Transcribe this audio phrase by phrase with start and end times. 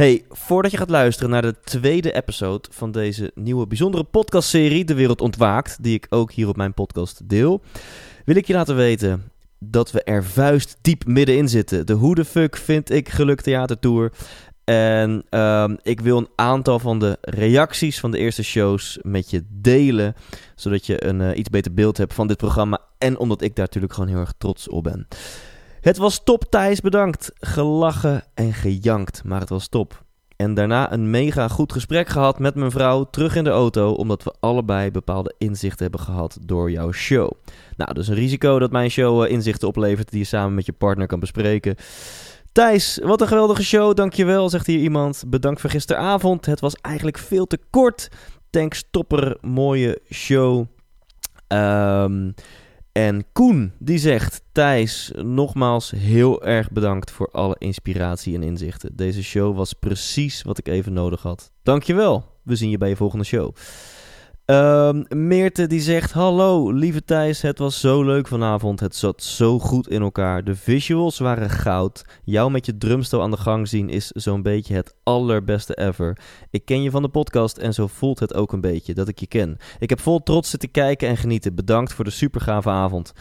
[0.00, 4.94] Hey, voordat je gaat luisteren naar de tweede episode van deze nieuwe bijzondere podcastserie De
[4.94, 7.62] Wereld Ontwaakt, die ik ook hier op mijn podcast deel,
[8.24, 11.86] wil ik je laten weten dat we er vuist diep middenin zitten.
[11.86, 14.12] De Hoe de Fuck vind ik Geluk Theatertour.
[14.64, 19.44] En ehm, ik wil een aantal van de reacties van de eerste shows met je
[19.48, 20.14] delen.
[20.54, 22.80] Zodat je een eh, iets beter beeld hebt van dit programma.
[22.98, 25.06] En omdat ik daar natuurlijk gewoon heel erg trots op ben.
[25.80, 27.32] Het was top, Thijs, bedankt.
[27.34, 30.04] Gelachen en gejankt, maar het was top.
[30.36, 34.22] En daarna een mega goed gesprek gehad met mijn vrouw terug in de auto, omdat
[34.22, 37.30] we allebei bepaalde inzichten hebben gehad door jouw show.
[37.76, 40.72] Nou, dus een risico dat mijn show eh, inzichten oplevert die je samen met je
[40.72, 41.76] partner kan bespreken.
[42.52, 45.22] Thijs, wat een geweldige show, dankjewel, zegt hier iemand.
[45.26, 48.08] Bedankt voor gisteravond, het was eigenlijk veel te kort.
[48.50, 50.66] Thanks, topper, mooie show.
[51.46, 52.30] Ehm...
[52.92, 58.96] En Koen die zegt: Thijs, nogmaals heel erg bedankt voor alle inspiratie en inzichten.
[58.96, 61.52] Deze show was precies wat ik even nodig had.
[61.62, 62.38] Dankjewel.
[62.42, 63.54] We zien je bij je volgende show.
[64.50, 68.80] Um, Meerte die zegt: Hallo, lieve Thijs, het was zo leuk vanavond.
[68.80, 70.44] Het zat zo goed in elkaar.
[70.44, 72.04] De visuals waren goud.
[72.24, 76.18] Jou met je drumstel aan de gang zien is zo'n beetje het allerbeste ever.
[76.50, 79.18] Ik ken je van de podcast en zo voelt het ook een beetje dat ik
[79.18, 79.56] je ken.
[79.78, 81.54] Ik heb vol trots zitten kijken en genieten.
[81.54, 83.12] Bedankt voor de supergave avond.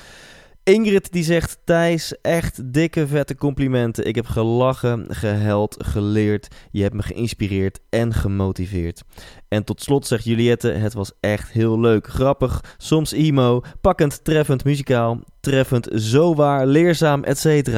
[0.69, 4.05] Ingrid die zegt: Thijs, echt dikke vette complimenten.
[4.05, 6.47] Ik heb gelachen, geheld, geleerd.
[6.71, 9.03] Je hebt me geïnspireerd en gemotiveerd.
[9.47, 14.63] En tot slot zegt Juliette: Het was echt heel leuk, grappig, soms emo, pakkend, treffend,
[14.63, 17.69] muzikaal, treffend, zo waar, leerzaam, etc.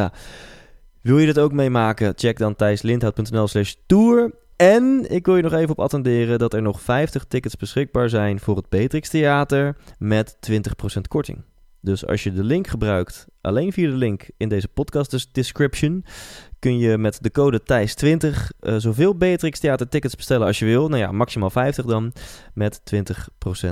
[1.02, 2.14] Wil je dit ook meemaken?
[2.16, 4.34] Check dan thijslindhout.nl/slash tour.
[4.56, 8.40] En ik wil je nog even op attenderen dat er nog 50 tickets beschikbaar zijn
[8.40, 11.44] voor het Beatrix Theater met 20% korting.
[11.82, 16.06] Dus als je de link gebruikt, alleen via de link in deze podcast description,
[16.60, 18.28] kun je met de code Thijs20
[18.62, 20.88] uh, zoveel Beatrix Theater tickets bestellen als je wil.
[20.88, 22.14] Nou ja, maximaal 50 dan,
[22.54, 23.70] met 20%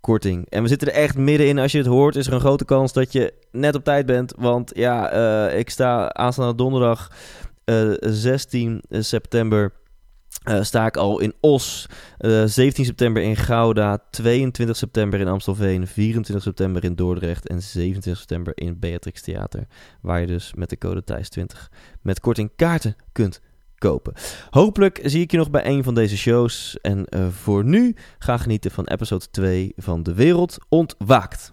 [0.00, 0.46] korting.
[0.48, 1.58] En we zitten er echt middenin.
[1.58, 4.34] Als je het hoort, is er een grote kans dat je net op tijd bent.
[4.36, 5.14] Want ja,
[5.50, 7.10] uh, ik sta aanstaande donderdag
[7.64, 9.72] uh, 16 september
[10.48, 11.86] uh, sta ik al in Os,
[12.18, 18.16] uh, 17 september in Gouda, 22 september in Amstelveen, 24 september in Dordrecht en 27
[18.16, 19.66] september in Beatrix Theater.
[20.00, 23.40] Waar je dus met de code Thijs20 met korting kaarten kunt
[23.78, 24.12] kopen.
[24.50, 26.78] Hopelijk zie ik je nog bij een van deze shows.
[26.80, 31.52] En uh, voor nu ga genieten van episode 2 van De Wereld Ontwaakt.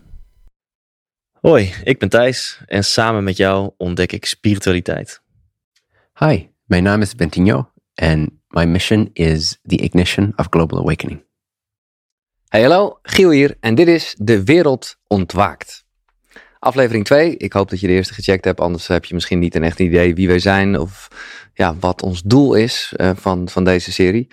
[1.31, 5.21] Hoi, ik ben Thijs en samen met jou ontdek ik spiritualiteit.
[6.13, 11.23] Hi, mijn naam is Bentinho en My mission is the ignition of global awakening.
[12.47, 15.85] Hey hallo, Giel hier en dit is De Wereld Ontwaakt.
[16.59, 17.37] Aflevering 2.
[17.37, 19.79] Ik hoop dat je de eerste gecheckt hebt, anders heb je misschien niet een echt
[19.79, 21.07] idee wie wij zijn of
[21.53, 24.27] ja, wat ons doel is uh, van, van deze serie.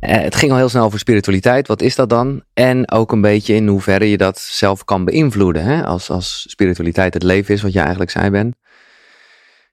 [0.00, 1.68] Uh, het ging al heel snel over spiritualiteit.
[1.68, 2.42] Wat is dat dan?
[2.52, 5.64] En ook een beetje in hoeverre je dat zelf kan beïnvloeden.
[5.64, 5.84] Hè?
[5.84, 8.56] Als, als spiritualiteit het leven is wat je eigenlijk zij bent.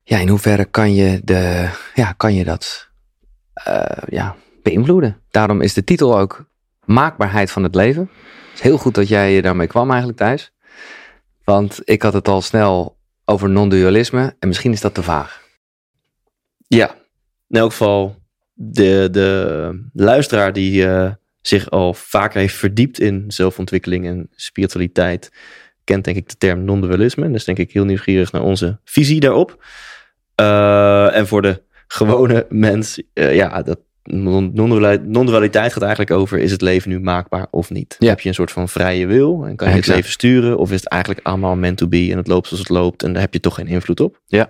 [0.04, 2.91] Ja, in hoeverre kan je, de, ja, kan je dat
[3.68, 5.22] uh, ja, beïnvloeden.
[5.32, 6.46] Daarom is de titel ook
[6.86, 8.02] Maakbaarheid van het leven.
[8.02, 10.54] Het is heel goed dat jij daarmee kwam eigenlijk thuis.
[11.44, 15.42] Want ik had het al snel over non-dualisme en misschien is dat te vaag.
[16.68, 16.96] Ja,
[17.48, 18.16] in elk geval
[18.54, 21.12] de, de luisteraar die uh,
[21.42, 25.32] zich al vaker heeft verdiept in zelfontwikkeling en spiritualiteit,
[25.84, 27.26] kent denk ik de term non-dualisme.
[27.26, 29.66] En dus denk ik heel nieuwsgierig naar onze visie daarop.
[30.42, 36.62] Uh, en voor de gewone mens, uh, ja, dat non-dualiteit gaat eigenlijk over: is het
[36.62, 37.96] leven nu maakbaar of niet?
[38.00, 38.10] Ja.
[38.10, 40.58] Heb je een soort van vrije wil en kan je het leven sturen?
[40.58, 43.14] Of is het eigenlijk allemaal meant to be en het loopt zoals het loopt en
[43.14, 44.22] daar heb je toch geen invloed op?
[44.26, 44.50] Ja.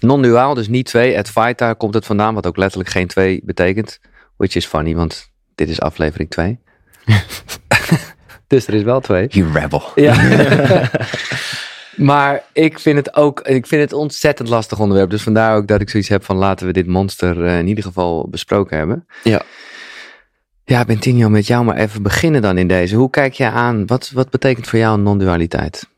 [0.00, 1.18] Non-duaal, dus niet twee.
[1.18, 4.00] Advaita komt het vandaan, wat ook letterlijk geen twee betekent.
[4.36, 6.58] Which is funny, want dit is aflevering 2.
[8.46, 9.26] dus er is wel twee.
[9.26, 9.82] You rebel.
[9.94, 10.14] Ja.
[11.98, 15.10] Maar ik vind het ook, ik vind het ontzettend lastig onderwerp.
[15.10, 17.84] Dus vandaar ook dat ik zoiets heb van laten we dit monster uh, in ieder
[17.84, 19.06] geval besproken hebben.
[19.22, 19.42] Ja.
[20.64, 22.96] Ja, Bentinho, met jou maar even beginnen dan in deze.
[22.96, 23.86] Hoe kijk jij aan?
[23.86, 25.88] Wat, wat betekent voor jou non-dualiteit?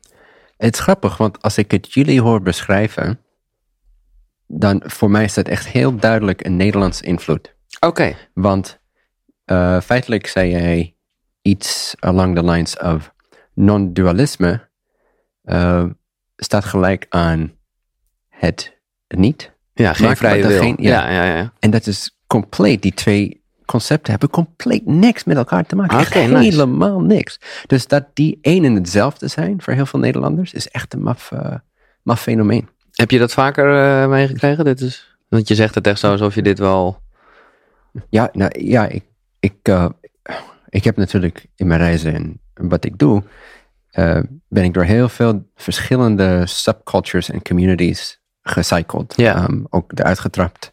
[0.57, 3.21] Het is grappig, want als ik het jullie hoor beschrijven,
[4.47, 7.55] dan voor mij is dat echt heel duidelijk een Nederlands invloed.
[7.75, 7.87] Oké.
[7.87, 8.17] Okay.
[8.35, 8.79] Want
[9.47, 10.95] uh, feitelijk zei jij
[11.43, 13.13] iets along the lines of
[13.55, 14.69] non-dualisme
[15.53, 15.85] uh,
[16.37, 17.53] staat gelijk aan
[18.29, 18.75] het
[19.09, 19.53] niet.
[19.75, 20.61] Ja, geen vrije wil.
[20.61, 21.11] Geen, ja.
[21.11, 21.53] Ja, ja, ja.
[21.59, 25.99] En dat is compleet, die twee concepten hebben compleet niks met elkaar te maken.
[25.99, 27.41] Okay, helemaal niks.
[27.67, 31.31] Dus dat die één en hetzelfde zijn voor heel veel Nederlanders is echt een maf,
[31.31, 31.55] uh,
[32.03, 32.69] maf fenomeen.
[32.93, 34.65] Heb je dat vaker uh, meegekregen?
[34.65, 37.03] Dit is, want je zegt het echt zo alsof je dit wel
[38.09, 39.05] Ja, nou, ja ik,
[39.41, 39.89] ik, uh,
[40.69, 43.23] ik heb natuurlijk in mijn reizen en wat ik doe,
[43.93, 49.13] uh, ben ik door heel veel verschillende subcultures en communities gecycled.
[49.17, 49.45] Ja.
[49.45, 50.73] Um, ook eruit getrapt.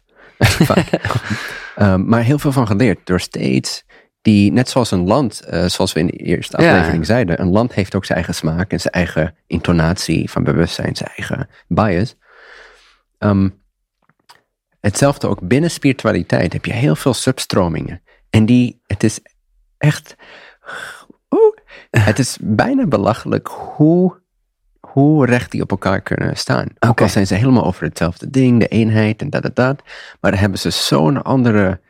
[1.78, 3.84] um, maar heel veel van geleerd door steeds
[4.22, 7.04] die, net zoals een land, uh, zoals we in de eerste aflevering ja.
[7.04, 11.10] zeiden, een land heeft ook zijn eigen smaak en zijn eigen intonatie van bewustzijn, zijn
[11.16, 12.16] eigen bias.
[13.18, 13.62] Um,
[14.80, 18.02] hetzelfde ook binnen spiritualiteit heb je heel veel substromingen.
[18.30, 19.20] En die, het is
[19.78, 20.16] echt,
[21.30, 21.56] oeh,
[21.90, 24.20] het is bijna belachelijk hoe,
[24.80, 26.66] hoe recht die op elkaar kunnen staan.
[26.74, 26.90] Okay.
[26.90, 29.82] Ook al zijn ze helemaal over hetzelfde ding, de eenheid en dat, dat, dat.
[30.20, 31.80] Maar dan hebben ze zo'n andere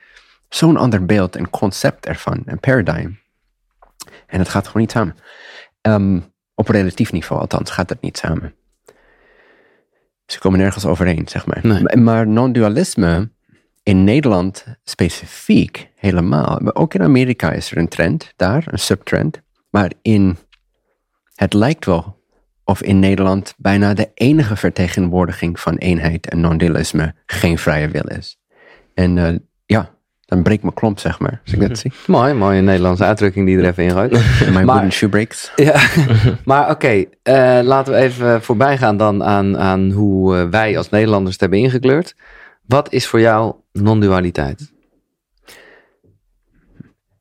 [0.49, 3.11] zo'n ander beeld en concept ervan, een paradigm.
[4.27, 5.17] En het gaat gewoon niet samen.
[5.83, 8.55] Um, op relatief niveau althans gaat het niet samen.
[10.27, 11.59] Ze komen nergens overeen, zeg maar.
[11.63, 11.97] Nee.
[11.97, 13.31] Maar non-dualisme
[13.89, 16.59] in Nederland specifiek helemaal.
[16.63, 19.41] Maar ook in Amerika is er een trend daar, een subtrend.
[19.71, 20.37] Maar in,
[21.35, 22.17] het lijkt wel
[22.65, 28.39] of in Nederland bijna de enige vertegenwoordiging van eenheid en non-dualisme geen vrije wil is.
[28.95, 29.29] En uh,
[29.67, 29.91] ja,
[30.25, 31.93] dan breekt mijn klomp, zeg maar, als ik dat zie.
[32.07, 34.11] Mooi, mooie Nederlandse uitdrukking die er even ingooit.
[34.53, 35.53] Mijn wooden shoe breaks.
[35.57, 35.81] Ja,
[36.45, 37.09] maar oké, okay,
[37.59, 41.41] uh, laten we even voorbij gaan dan aan, aan hoe uh, wij als Nederlanders het
[41.41, 42.15] hebben ingekleurd.
[42.69, 44.73] Wat is voor jou non-dualiteit?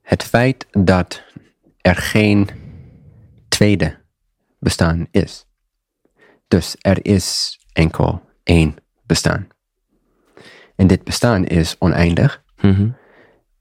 [0.01, 1.23] Het feit dat
[1.81, 2.49] er geen
[3.47, 3.97] tweede
[4.59, 5.45] bestaan is.
[6.47, 9.47] Dus er is enkel één bestaan.
[10.75, 12.43] En dit bestaan is oneindig.
[12.61, 12.97] Mm -hmm.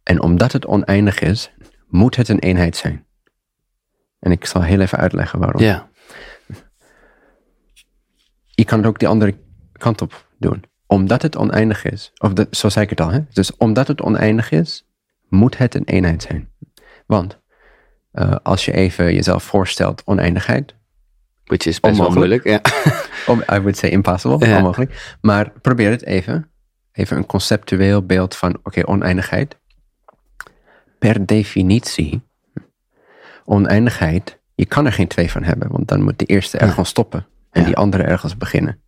[0.02, 1.50] En omdat het oneindig is,
[1.88, 3.06] moet het een eenheid zijn.
[4.18, 5.62] En ik zal heel even uitleggen waarom.
[5.62, 5.88] Ja.
[8.44, 9.38] Je kan het ook die andere
[9.72, 10.64] kant op doen.
[10.86, 13.20] Omdat het oneindig is, of de, zo zei ik het al, hè?
[13.32, 14.86] dus omdat het oneindig is,
[15.28, 16.48] moet het een eenheid zijn.
[17.06, 17.38] Want
[18.12, 20.74] uh, als je even jezelf voorstelt oneindigheid.
[21.44, 22.60] Which is best wel moeilijk, ja.
[23.56, 24.56] I would say impossible, Ja.
[24.56, 25.16] onmogelijk.
[25.20, 26.50] Maar probeer het even.
[26.92, 29.56] Even een conceptueel beeld van, oké, okay, oneindigheid.
[30.98, 32.22] Per definitie,
[33.44, 37.26] oneindigheid, je kan er geen twee van hebben, want dan moet de eerste ergens stoppen
[37.50, 37.66] en Ja.
[37.66, 38.80] die andere ergens beginnen.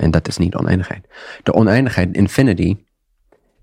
[0.00, 1.06] En dat is niet oneindigheid.
[1.42, 2.76] De oneindigheid, infinity,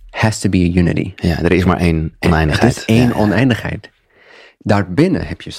[0.09, 1.13] has to be a unity.
[1.15, 2.75] Ja, er is maar één oneindigheid.
[2.75, 3.13] Het is één Ja.
[3.15, 3.89] oneindigheid.
[4.57, 5.49] Daarbinnen heb je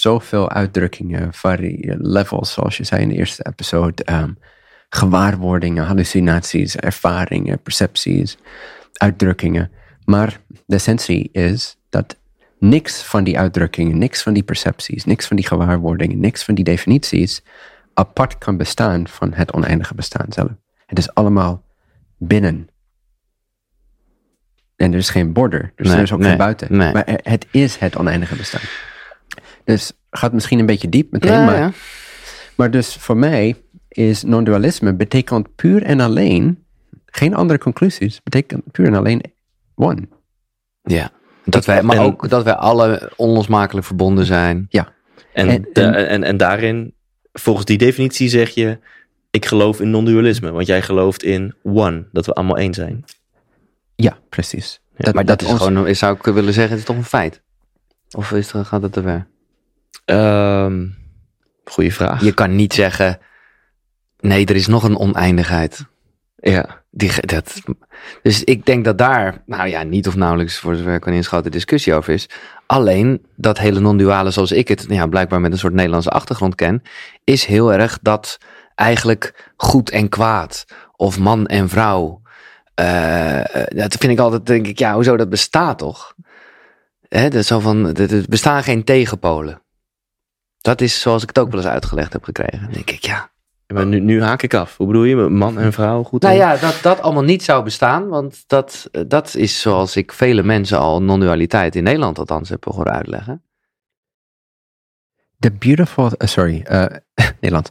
[0.00, 4.04] zoveel uitdrukkingen, vari- levels, zoals je zei in de eerste episode.
[4.04, 4.30] ehm,
[4.88, 8.36] gewaarwordingen, hallucinaties, ervaringen, percepties,
[8.92, 9.70] uitdrukkingen.
[10.04, 12.16] Maar de essentie is dat
[12.58, 16.64] niks van die uitdrukkingen, niks van die percepties, niks van die gewaarwordingen, niks van die
[16.64, 17.42] definities
[18.02, 20.50] apart kan bestaan van het oneindige bestaan zelf.
[20.86, 21.64] Het is allemaal
[22.18, 22.68] binnen.
[24.76, 26.76] En er is geen border, dus Nee, er is ook nee, geen buiten.
[26.76, 26.92] nee.
[26.92, 28.60] Maar het is het oneindige bestaan.
[29.64, 31.70] Dus gaat misschien een beetje diep meteen, Ja, maar, ja.
[32.56, 33.56] maar dus voor mij
[33.88, 36.64] is non-dualisme betekent puur en alleen,
[37.06, 39.22] geen andere conclusies, betekent puur en alleen
[39.74, 40.08] one.
[40.82, 41.10] Ja.
[41.44, 44.66] Dat wij, maar ook dat wij alle onlosmakelijk verbonden zijn.
[44.70, 46.94] En, En- da- en- en, en, daarin,
[47.32, 48.78] volgens die definitie zeg je,
[49.30, 50.50] ik geloof in non-dualisme.
[50.50, 53.04] Want jij gelooft in one, dat we allemaal één zijn.
[53.94, 54.80] Ja, precies.
[54.96, 57.42] Dat, maar dat, is ons- gewoon, zou ik willen zeggen, het is toch een feit?
[58.10, 59.26] Of is het, gaat het te ver?
[60.04, 60.86] Ehm
[61.64, 62.22] goeie vraag.
[62.22, 63.18] Je kan niet zeggen,
[64.20, 65.86] nee, er is nog een oneindigheid.
[66.36, 66.82] Ja.
[66.90, 67.62] Die, dat,
[68.22, 71.50] dus ik denk dat daar, nou ja, niet of nauwelijks voor zover ik kan inschatten,
[71.50, 72.28] discussie over is.
[72.72, 76.82] Alleen dat hele non-duale zoals ik het ja, blijkbaar met een soort Nederlandse achtergrond ken,
[77.24, 78.38] is heel erg dat
[78.74, 80.64] eigenlijk goed en kwaad
[80.96, 82.22] of man en vrouw.
[82.74, 86.14] eh, dat vind ik altijd, denk ik, ja, hoezo dat bestaat toch?
[87.08, 89.62] Hè, dat zo van, er bestaan geen tegenpolen.
[90.60, 92.72] Dat is zoals ik het ook wel eens uitgelegd heb gekregen.
[92.72, 93.31] Denk ik, ja,
[93.72, 94.76] Maar nu, nu haak ik af.
[94.76, 95.16] Hoe bedoel je?
[95.16, 96.02] Man en vrouw?
[96.02, 99.60] Goed nou en- ja, dat dat allemaal niet zou bestaan, want dat, eh, dat is
[99.60, 103.42] zoals ik vele mensen al non-dualiteit in Nederland althans heb horen uitleggen.
[105.38, 106.86] The beautiful, uh, sorry, uh,
[107.40, 107.70] Nederland.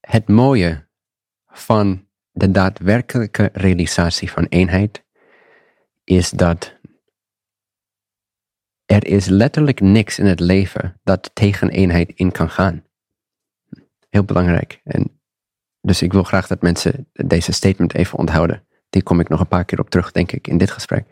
[0.00, 0.88] Het mooie
[1.46, 5.04] van de daadwerkelijke realisatie van eenheid
[6.04, 6.78] is dat
[8.86, 12.84] er is letterlijk niks in het leven dat tegen eenheid in kan gaan.
[14.10, 14.80] Heel belangrijk.
[14.84, 15.20] En
[15.80, 18.64] dus ik wil graag dat mensen deze statement even onthouden.
[18.90, 21.06] Die kom ik nog een paar keer op terug, denk ik, in dit gesprek.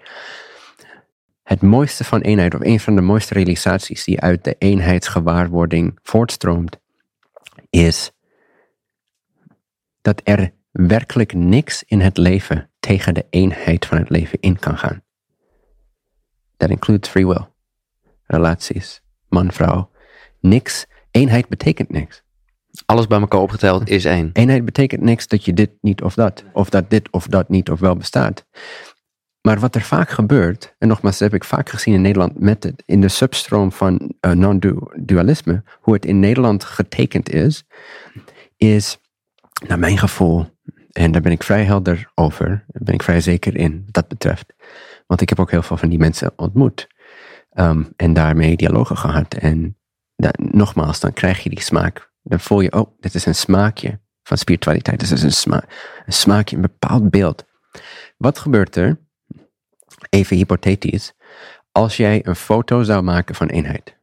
[1.42, 6.78] Het mooiste van eenheid, of een van de mooiste realisaties die uit de eenheidsgewaarwording voortstroomt,
[7.70, 8.12] is
[10.00, 14.78] dat er werkelijk niks in het leven tegen de eenheid van het leven in kan
[14.78, 15.02] gaan.
[16.58, 17.46] that includes free will.
[18.26, 19.90] Relaties, man, vrouw.
[20.40, 20.86] Niks.
[21.10, 22.22] Eenheid betekent niks.
[22.86, 24.30] Alles bij elkaar opgeteld is één.
[24.32, 27.70] Eenheid betekent niks dat je dit niet of dat, of dat dit of dat niet
[27.70, 28.46] of wel bestaat.
[29.40, 32.62] Maar wat er vaak gebeurt, en nogmaals, dat heb ik vaak gezien in Nederland met
[32.62, 37.64] het, in de substroom van uh, non-dualisme, hoe het in Nederland getekend is,
[38.56, 38.98] is
[39.66, 40.46] naar mijn gevoel,
[40.92, 44.54] en daar ben ik vrij helder over, ben ik vrij zeker in wat dat betreft.
[45.06, 46.86] Want ik heb ook heel veel van die mensen ontmoet
[47.54, 49.34] um, en daarmee dialogen gehad.
[49.34, 49.76] En
[50.36, 52.07] nogmaals, dan krijg je die smaak.
[52.28, 55.00] Dan voel je, oh, dit is een smaakje van spiritualiteit.
[55.00, 55.64] Dit is een, sma
[56.06, 57.44] een smaakje, een bepaald beeld.
[58.16, 59.06] Wat gebeurt er?
[60.08, 61.12] even hypothetisch,
[61.72, 63.96] als jij een foto zou maken van eenheid.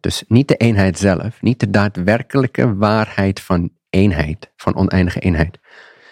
[0.00, 5.58] Dus niet de eenheid zelf, niet de daadwerkelijke waarheid van eenheid, van oneindige eenheid,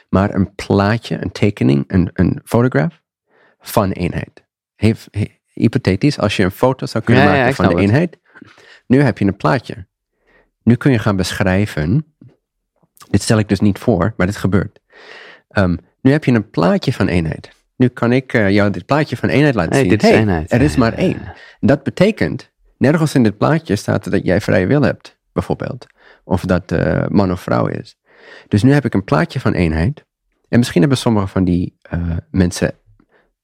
[0.09, 3.02] maar een plaatje, een tekening, een, een fotograaf
[3.59, 4.45] van eenheid.
[4.75, 5.09] Heeft,
[5.52, 8.19] hypothetisch, als je een foto zou kunnen maken van de eenheid,
[8.87, 9.88] nu heb je een plaatje.
[10.62, 12.14] Nu kun je gaan beschrijven,
[13.11, 14.81] dit stel ik dus niet voor, maar dit gebeurt.
[15.52, 17.50] Um, nu heb je een plaatje van eenheid.
[17.76, 19.88] Nu kan ik uh, jou dit plaatje van eenheid laten zien.
[19.88, 20.52] Dit is eenheid.
[20.52, 21.33] Er is maar één.
[21.61, 25.87] Dat betekent, nergens in dit plaatje staat dat jij vrije wil hebt, bijvoorbeeld.
[26.25, 27.99] Of dat uh, man of vrouw is.
[28.49, 30.05] Dus nu heb ik een plaatje van eenheid.
[30.49, 32.75] En misschien hebben sommige van die uh, mensen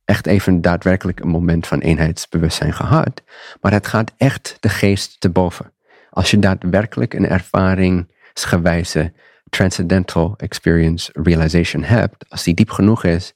[0.05, 3.23] echt even daadwerkelijk een moment van eenheidsbewustzijn gehad.
[3.61, 5.73] Maar het gaat echt de geest te boven.
[6.17, 9.13] Als je daadwerkelijk een ervaringsgewijze
[9.49, 13.35] transcendental experience realization hebt, als die diep genoeg is,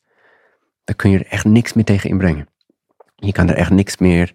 [0.84, 2.48] dan kun je er echt niks meer tegen inbrengen.
[3.16, 4.34] Je kan er echt niks meer.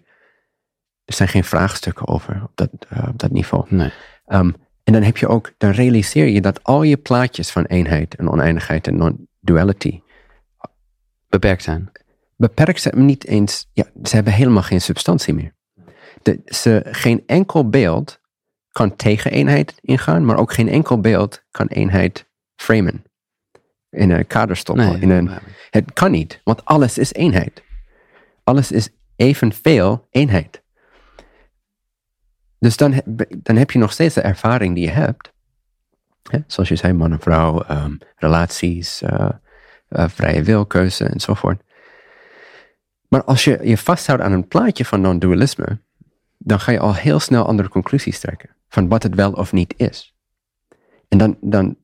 [1.04, 3.64] Er zijn geen vraagstukken over op dat, uh, op dat niveau.
[3.68, 3.92] Nee.
[4.26, 8.14] Um, en dan heb je ook, dan realiseer je dat al je plaatjes van eenheid
[8.14, 10.00] en oneindigheid en non-duality
[11.28, 11.92] beperkt zijn.
[12.36, 15.54] Beperkt zijn niet eens, ja, ze hebben helemaal geen substantie meer.
[16.22, 18.24] De, ze, geen enkel beeld
[18.76, 23.04] kan tegen eenheid ingaan, maar ook geen enkel beeld kan eenheid framen
[23.90, 25.00] in een kader stoppen.
[25.00, 25.30] in een,
[25.70, 27.62] het kan niet, want alles is eenheid.
[28.44, 30.62] Alles is evenveel eenheid.
[32.58, 35.32] Dus dan, dan heb je nog steeds de ervaring die je hebt.
[36.30, 36.38] Hè?
[36.46, 39.28] Zoals je zei, man en vrouw, um, relaties, uh,
[39.88, 41.62] uh, vrije wilkeuze enzovoort.
[43.08, 45.78] Maar als je je vasthoudt aan een plaatje van non-dualisme,
[46.38, 49.74] dan ga je al heel snel andere conclusies trekken van wat het wel of niet
[49.76, 50.14] is.
[51.08, 51.76] En dan, dan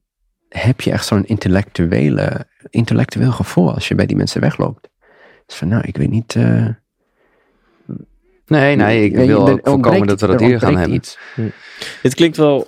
[0.49, 4.89] heb je echt zo'n intellectuele, intellectueel gevoel als je bij die mensen wegloopt.
[5.47, 6.35] Dus van, nou, ik weet niet.
[6.35, 6.69] Uh,
[8.47, 10.97] nee, nee, ik wil voorkomen dat we dat hier gaan hebben.
[10.97, 11.19] Iets.
[11.35, 11.49] Hm.
[12.03, 12.67] Het klinkt wel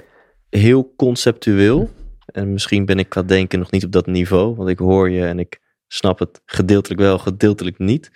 [0.50, 1.90] heel conceptueel.
[2.26, 4.54] En misschien ben ik qua denken nog niet op dat niveau.
[4.54, 8.11] Want ik hoor je en ik snap het gedeeltelijk wel, gedeeltelijk niet.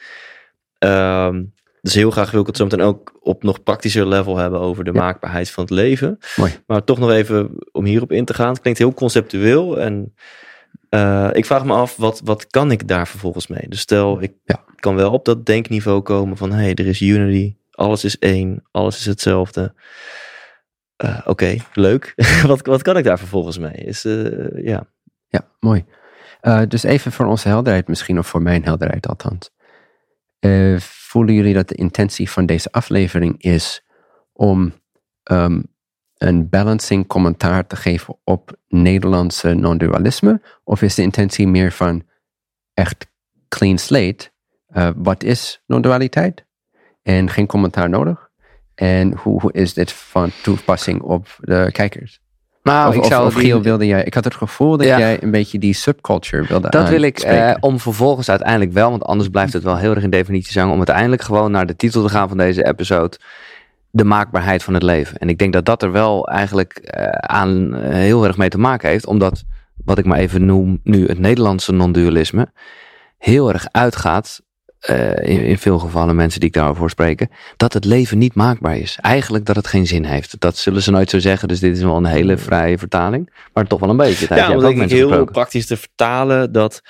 [0.78, 4.60] Um, dus heel graag wil ik het zo meteen ook op nog praktischer level hebben
[4.60, 6.18] over de maakbaarheid van het leven.
[6.36, 6.52] Mooi.
[6.66, 8.48] Maar toch nog even om hierop in te gaan.
[8.48, 10.14] Het klinkt heel conceptueel en
[10.90, 13.68] uh, ik vraag me af, wat, wat kan ik daar vervolgens mee?
[13.68, 14.64] Dus stel, ik ja.
[14.76, 18.62] kan wel op dat denkniveau komen van, hé, hey, er is unity, alles is één,
[18.70, 19.74] alles is hetzelfde.
[21.04, 22.14] Uh, Oké, okay, leuk.
[22.46, 23.72] wat, wat kan ik daar vervolgens mee?
[23.72, 24.86] Is, uh, ja.
[25.28, 25.84] ja, mooi.
[26.68, 29.50] dus even voor onze helderheid misschien, of voor mijn helderheid althans
[30.78, 33.84] voelen jullie dat de intentie van deze aflevering is
[34.32, 34.72] om
[35.30, 35.64] um,
[36.14, 40.42] een balancing commentaar te geven op Nederlandse non-dualisme?
[40.64, 42.06] Of is de intentie meer van
[42.74, 43.06] echt
[43.48, 44.30] clean slate?
[44.76, 46.46] Uh, wat is non-dualiteit?
[47.02, 48.30] En geen commentaar nodig?
[48.74, 52.20] En hoe, hoe is dit van toepassing op de kijkers?
[52.68, 55.30] Nou, of, ik zou of, Giel, wilde jij, ik had het gevoel dat jij een
[55.30, 59.52] beetje die subculture wilde Dat wil ik, eh, om vervolgens uiteindelijk wel, want anders blijft
[59.52, 62.28] het wel heel erg in definitie zang, om uiteindelijk gewoon naar de titel te gaan
[62.28, 63.16] van deze episode,
[63.90, 65.18] de maakbaarheid van het leven.
[65.18, 68.58] En ik denk dat dat er wel eigenlijk uh, aan uh, heel erg mee te
[68.58, 69.44] maken heeft, omdat,
[69.84, 72.52] wat ik maar even noem nu het Nederlandse non-dualisme,
[73.18, 74.42] heel erg uitgaat
[74.90, 78.76] uh, in, in, veel gevallen mensen die ik daarover spreken, dat het leven niet maakbaar
[78.76, 78.98] is.
[79.00, 80.40] Eigenlijk dat het geen zin heeft.
[80.40, 83.30] Dat zullen ze nooit zo zeggen, dus dit is wel een hele vrije vertaling.
[83.52, 84.34] Maar toch wel een beetje.
[84.34, 86.82] ja, om denk ik heel praktisch te vertalen dat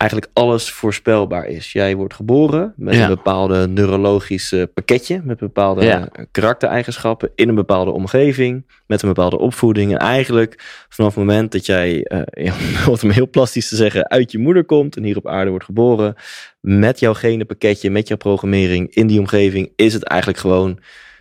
[0.00, 1.72] eigenlijk alles voorspelbaar is.
[1.72, 6.08] Jij wordt geboren met een bepaalde neurologische pakketje, met bepaalde ja.
[6.30, 9.92] karaktereigenschappen in een bepaalde omgeving, met een bepaalde opvoeding.
[9.92, 14.38] En eigenlijk vanaf het moment dat jij, uh, om heel plastisch te zeggen, uit je
[14.38, 16.14] moeder komt en hier op aarde wordt geboren,
[16.60, 17.14] met jouw
[17.46, 20.78] pakketje, met jouw programmering in die omgeving, is het eigenlijk gewoon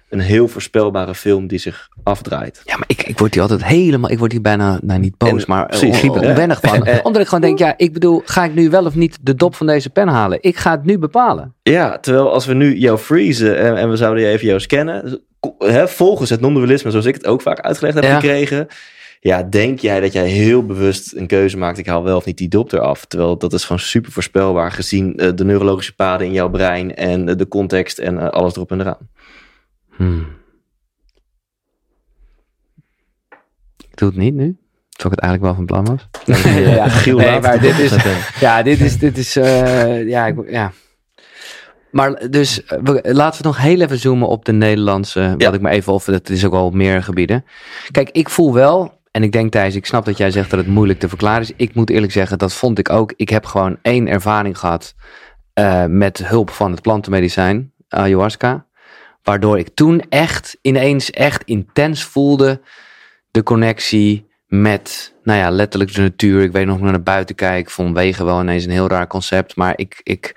[0.10, 2.62] een heel voorspelbare film die zich afdraait.
[2.66, 5.30] Ja, maar ik, ik word hier altijd helemaal, ik word hier bijna, nou niet boos,
[5.42, 6.02] En- maar precies.
[6.02, 6.88] on- on- onwennig van.
[7.04, 9.56] Omdat ik gewoon denk, ja, ik bedoel, ga ik nu wel of niet de dop
[9.56, 10.38] van deze pen halen?
[10.42, 11.54] Ik ga het nu bepalen.
[11.64, 15.22] Ja, terwijl als we nu jou freezen en, en we zouden even jou scannen,
[15.60, 18.14] hè, volgens het non-dualisme, zoals ik het ook vaak uitgelegd heb Ja.
[18.20, 18.68] gekregen,
[19.22, 22.38] ja, denk jij dat jij heel bewust een keuze maakt, ik haal wel of niet
[22.38, 23.06] die dop eraf.
[23.06, 27.30] Terwijl dat is gewoon super voorspelbaar gezien eh, de neurologische paden in jouw brein en
[27.30, 28.98] eh, de context en eh, alles erop en eraan.
[30.00, 30.28] Hmm.
[33.78, 34.58] Ik doe het niet nu.
[34.90, 36.08] Ik het eigenlijk wel van plan was.
[36.76, 38.18] Ja, Giel nee, maar dit is, zetten.
[38.40, 40.72] ja, dit is, dit is, eh, ja, ik, ja.
[41.92, 45.36] Maar dus, eh, we- laten we nog heel even zoomen op de Nederlandse, Ja.
[45.38, 47.46] wat ik maar even, of het is ook op meer gebieden.
[47.92, 50.68] Kijk, ik voel wel, en ik denk Thijs, ik snap dat jij zegt dat het
[50.68, 51.52] moeilijk te verklaren is.
[51.56, 53.14] Ik moet eerlijk zeggen, dat vond ik ook.
[53.16, 54.96] Ik heb gewoon één ervaring gehad
[55.54, 58.66] eh, met hulp van het plantenmedicijn, ayahuasca.
[59.24, 62.62] Waardoor ik toen echt ineens echt intens voelde
[63.32, 66.42] de connectie met, nou ja, letterlijk de natuur.
[66.42, 67.72] Ik weet nog naar buiten kijken.
[67.72, 69.56] Vond wegen wel ineens een heel raar concept.
[69.56, 70.36] Maar ik, ik,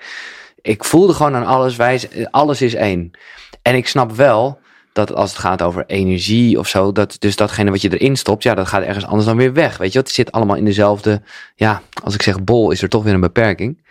[0.61, 3.11] ik voelde gewoon aan alles, wij, alles is één.
[3.61, 4.61] En ik snap wel
[4.93, 8.43] dat als het gaat over energie of zo, dat dus datgene wat je erin stopt,
[8.43, 9.77] ja, dat gaat ergens anders dan weer weg.
[9.77, 11.21] Weet je, het zit allemaal in dezelfde,
[11.55, 13.81] ja, als ik zeg bol, is er toch weer een beperking.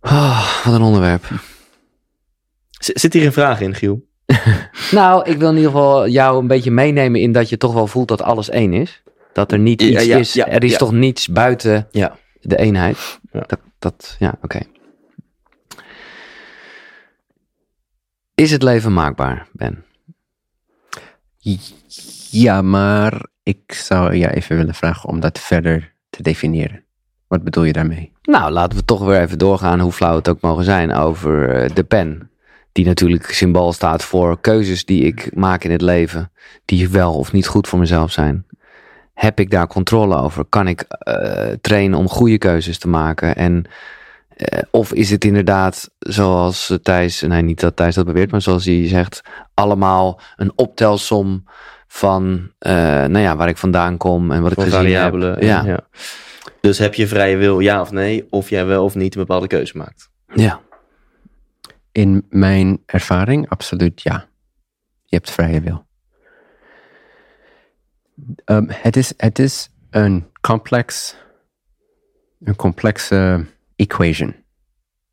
[0.00, 1.24] Oh, wat een onderwerp.
[2.94, 4.04] Zit hier een vraag in, Giel?
[4.90, 7.86] Nou, ik wil in ieder geval jou een beetje meenemen in dat je toch wel
[7.86, 9.02] voelt dat alles één is.
[9.32, 10.32] Dat er niet Ja, iets ja, is.
[10.32, 10.76] ja, er is ja.
[10.76, 12.16] toch niets buiten Ja.
[12.40, 13.18] de eenheid.
[13.32, 13.40] Ja.
[13.46, 14.60] Dat, dat, ja, oké.
[18.34, 19.84] Is het leven maakbaar, Ben?
[22.30, 26.84] Ja, maar ik zou je even willen vragen om dat verder te definiëren.
[27.28, 28.12] Wat bedoel je daarmee?
[28.22, 31.74] Nou, laten we toch weer even doorgaan, hoe flauw het ook mogen zijn, over eh,
[31.74, 32.30] de pen.
[32.76, 36.30] Die natuurlijk symbool staat voor keuzes die ik maak in het leven,
[36.64, 38.46] die wel of niet goed voor mezelf zijn.
[39.14, 40.44] Heb ik daar controle over?
[40.44, 43.36] Kan ik eh, trainen om goede keuzes te maken?
[43.36, 43.64] En,
[44.36, 48.64] eh, of is het inderdaad, zoals Thijs, nee niet dat Thijs dat beweert, maar zoals
[48.64, 49.20] hij zegt,
[49.54, 51.44] allemaal een optelsom
[51.86, 52.72] van, eh,
[53.04, 55.32] nou ja, waar ik vandaan kom en wat ik gezien variabelen.
[55.32, 55.42] heb.
[55.42, 55.64] Ja, ja.
[55.64, 55.80] ja.
[56.60, 58.26] Dus heb je vrije wil, ja of nee?
[58.30, 60.10] Of jij wel of niet een bepaalde keuze maakt?
[60.34, 60.64] ja.
[61.96, 64.28] In mijn ervaring, absoluut ja.
[65.04, 65.86] Je hebt vrije wil.
[68.44, 71.16] Ehm, het, is, het is een complex,
[72.40, 74.34] een complexe equation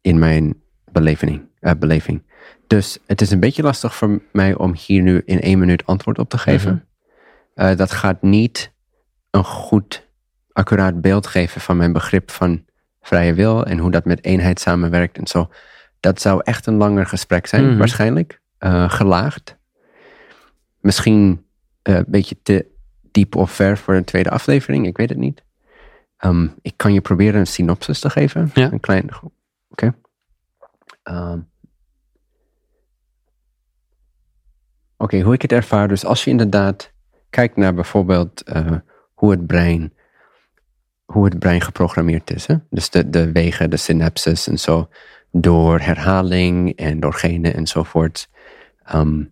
[0.01, 2.23] in mijn beleving, eh, beleving.
[2.67, 6.19] Dus het is een beetje lastig voor mij om hier nu in één minuut antwoord
[6.19, 6.87] op te geven.
[7.53, 8.71] Eh, dat gaat niet
[9.29, 10.07] een goed,
[10.51, 12.65] accuraat beeld geven van mijn begrip van
[13.01, 15.49] vrije wil en hoe dat met eenheid samenwerkt en zo.
[16.03, 17.77] Dat zou echt een langer gesprek zijn, Mhm.
[17.77, 18.41] waarschijnlijk.
[18.57, 19.57] Eh, gelaagd.
[20.79, 21.45] Misschien
[21.81, 22.65] eh, een beetje te
[23.11, 25.43] diep of ver voor een tweede aflevering, ik weet het niet.
[26.17, 28.51] Ehm, ik kan je proberen een synopsis te geven.
[28.53, 28.71] Ja.
[28.71, 29.09] Een klein.
[29.69, 29.95] Oké.
[31.03, 31.39] Ehm.
[34.97, 35.87] Oké, hoe ik het ervaar.
[35.87, 36.91] Dus als je inderdaad
[37.29, 38.71] kijkt naar bijvoorbeeld eh,
[39.13, 39.93] hoe het brein
[41.05, 42.45] hoe het brein geprogrammeerd is.
[42.45, 42.55] Hè?
[42.69, 44.89] Dus de, de wegen, de synapses en zo.
[45.35, 48.29] Door herhaling en door genen enzovoort.
[48.83, 49.23] ehm,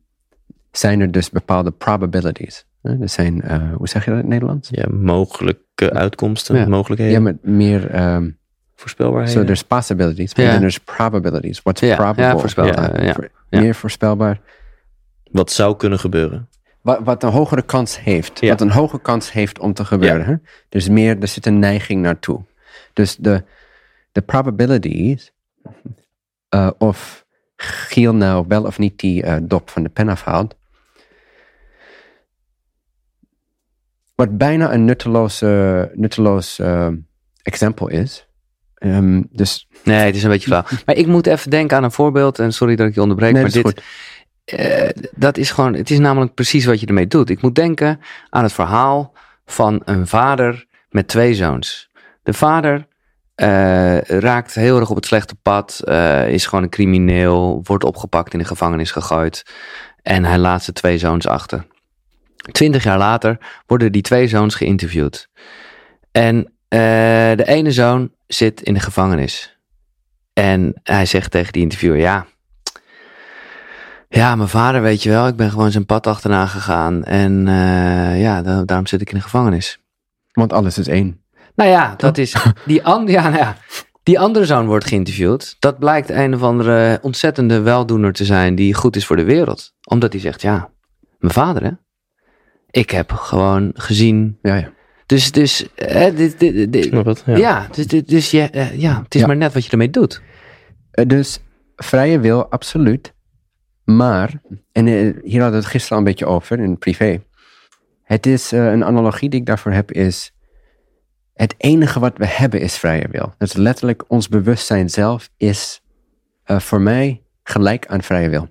[0.72, 2.66] zijn er dus bepaalde probabilities.
[2.82, 4.70] Er zijn, eh, hoe zeg je dat in het Nederlands?
[4.72, 6.68] Ja, mogelijke uitkomsten, Ja.
[6.68, 7.90] mogelijkheden, Ja, met meer.
[7.90, 8.30] ehm
[8.76, 9.34] voorspelbaarheden.
[9.40, 10.42] so there's possibilities, Ja.
[10.44, 11.62] and then there's probabilities.
[11.62, 12.24] What's Ja, probable?
[12.24, 13.16] ja, voorspelbaar, ja.
[13.50, 14.40] Meer voorspelbaar.
[15.32, 16.50] Wat zou kunnen gebeuren.
[16.82, 18.40] Wat, wat een hogere kans heeft.
[18.40, 20.26] Wat een hoge kans heeft om te gebeuren.
[20.26, 20.36] Hè?
[20.70, 22.42] Dus meer, er zit een neiging naartoe.
[22.94, 23.44] Dus de,
[24.12, 25.32] de probabilities
[26.50, 30.56] eh, of Giel nou wel of niet die eh, dop van de pen afhaalt.
[34.16, 36.88] Wat bijna een nutteloze, nutteloos eh,
[37.42, 38.28] exempel is.
[38.76, 40.64] Ehm, dus Nee, het is een beetje flauw.
[40.86, 42.40] Maar ik moet even denken aan een voorbeeld.
[42.40, 43.34] En sorry dat ik je onderbreek.
[43.34, 43.82] Nee, maar dit,
[44.46, 47.30] eh, dat is gewoon, het is namelijk precies wat je ermee doet.
[47.30, 49.14] Ik moet denken aan het verhaal
[49.46, 51.90] van een vader met twee zoons.
[52.24, 52.88] De vader
[53.42, 58.34] eh, raakt heel erg op het slechte pad, eh, is gewoon een crimineel, wordt opgepakt
[58.34, 59.46] in de gevangenis gegooid.
[60.02, 61.68] En hij laat zijn twee zoons achter.
[62.52, 65.28] Twintig jaar later worden die twee zoons geïnterviewd.
[66.12, 66.80] En eh,
[67.36, 69.58] de ene zoon zit in de gevangenis.
[70.34, 72.26] En hij zegt tegen die interviewer, ja,
[74.10, 77.04] ja, mijn vader, weet je wel, ik ben gewoon zijn pad achterna gegaan.
[77.04, 77.46] En
[78.18, 79.80] ja, da- daarom zit ik in de gevangenis.
[80.32, 81.21] want alles is één.
[81.62, 83.58] Nou ja, dat is die andere, ja, nou ja,
[84.04, 85.56] die andere zoon wordt geïnterviewd.
[85.60, 89.74] Dat blijkt een of andere ontzettende weldoener te zijn die goed is voor de wereld.
[89.84, 90.70] Omdat hij zegt, ja,
[91.20, 91.72] mijn vader hè.
[92.72, 94.38] Ik heb gewoon gezien.
[94.42, 94.72] Ja, ja.
[95.06, 97.24] Dus, dus, eh, dit, dit, dit- het?
[97.26, 97.38] ja.
[97.38, 97.68] Ja.
[97.72, 99.28] dus, dus, dus je, eh, ja, het is Ja.
[99.28, 100.22] maar net wat je ermee doet.
[100.92, 101.40] Eh, Dus
[101.76, 103.14] vrije wil, absoluut.
[103.84, 104.94] Maar, en eh,
[105.24, 107.22] hier hadden we het gisteren al een beetje over in privé.
[108.04, 110.32] Het is een analogie die ik daarvoor heb is.
[111.34, 113.34] Het enige wat we hebben is vrije wil.
[113.38, 115.82] Is letterlijk ons bewustzijn zelf is
[116.44, 118.50] eh, voor mij gelijk aan vrije wil.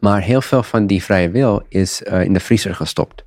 [0.00, 3.24] Maar heel veel van die vrije wil is eh, in de vriezer gestopt.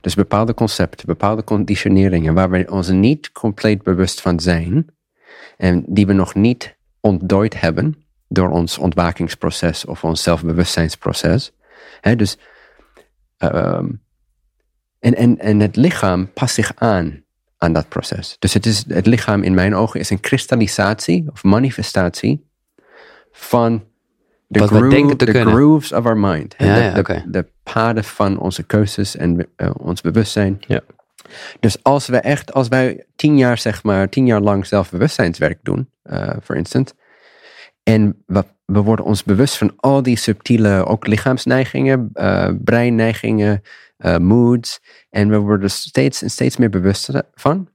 [0.00, 4.94] Dus bepaalde concepten, bepaalde conditioneringen waar we ons niet compleet bewust van zijn.
[5.56, 11.52] En die we nog niet ontdooid hebben door ons ontwakingsproces of ons zelfbewustzijnsproces.
[12.16, 12.38] Dus,
[13.36, 13.90] ehm,
[14.98, 17.21] en, en, en het lichaam past zich aan
[17.62, 18.36] aan dat proces.
[18.38, 22.46] Dus het, is, het lichaam in mijn ogen is een kristallisatie of manifestatie
[23.32, 23.84] van
[24.46, 25.54] de, Wat we groove- denken te de kunnen.
[25.54, 26.54] grooves of our mind.
[26.58, 30.60] Ja, de, ja, de- paden van onze keuzes en eh, ons bewustzijn.
[30.66, 30.80] Ja.
[31.60, 35.90] Dus als we echt, als wij tien jaar, zeg maar, tien jaar lang zelfbewustzijnswerk doen,
[36.40, 36.94] voor instance,
[37.82, 43.62] en we, we worden ons bewust van al die subtiele, ook lichaamsneigingen, eh, breinneigingen,
[44.02, 47.68] eh, moods, en we worden steeds en steeds meer bewust van.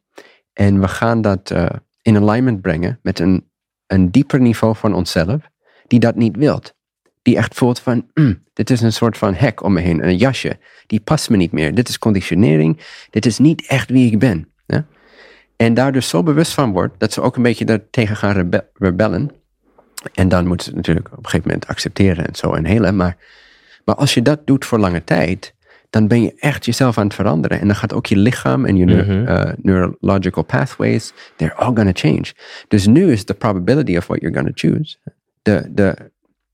[0.54, 1.66] En we gaan dat eh,
[2.02, 3.50] in alignment brengen met een,
[3.88, 5.50] een dieper niveau van onszelf,
[5.88, 6.76] die dat niet wilt.
[7.22, 10.18] Die echt voelt van, "Mm, dit is een soort van hek om me heen, een
[10.18, 10.60] jasje.
[10.88, 11.76] Die past me niet meer.
[11.76, 12.80] Dit is conditionering.
[13.10, 14.50] Dit is niet echt wie ik ben.
[14.66, 14.86] Ja?
[15.56, 18.70] En daar dus zo bewust van wordt, dat ze ook een beetje daartegen gaan rebe-
[18.74, 19.32] rebellen.
[20.14, 22.96] En dan moeten ze het natuurlijk op een gegeven moment accepteren en zo en helen.
[22.96, 23.18] Maar,
[23.86, 25.56] maar als je dat doet voor lange tijd,
[25.90, 27.60] dan ben je echt jezelf aan het veranderen.
[27.60, 28.86] En dan gaat ook je lichaam en je
[29.26, 32.26] eh, neurological pathways, they're all gonna change.
[32.68, 34.98] Dus nu is the probability of what you're gonna choose,
[35.42, 35.96] de, de,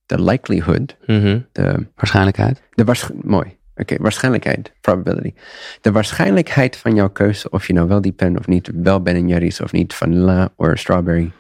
[0.05, 1.39] de likelihood, Mhm.
[1.51, 2.61] de, Waarschijnlijkheid.
[2.71, 3.57] de waarsch- mooi.
[3.75, 5.33] Oké, waarschijnlijkheid, probability.
[5.81, 9.27] De waarschijnlijkheid van jouw keuze, of je nou wel die pen of niet, wel Ben
[9.27, 11.31] Jerry's of niet, vanilla of strawberry,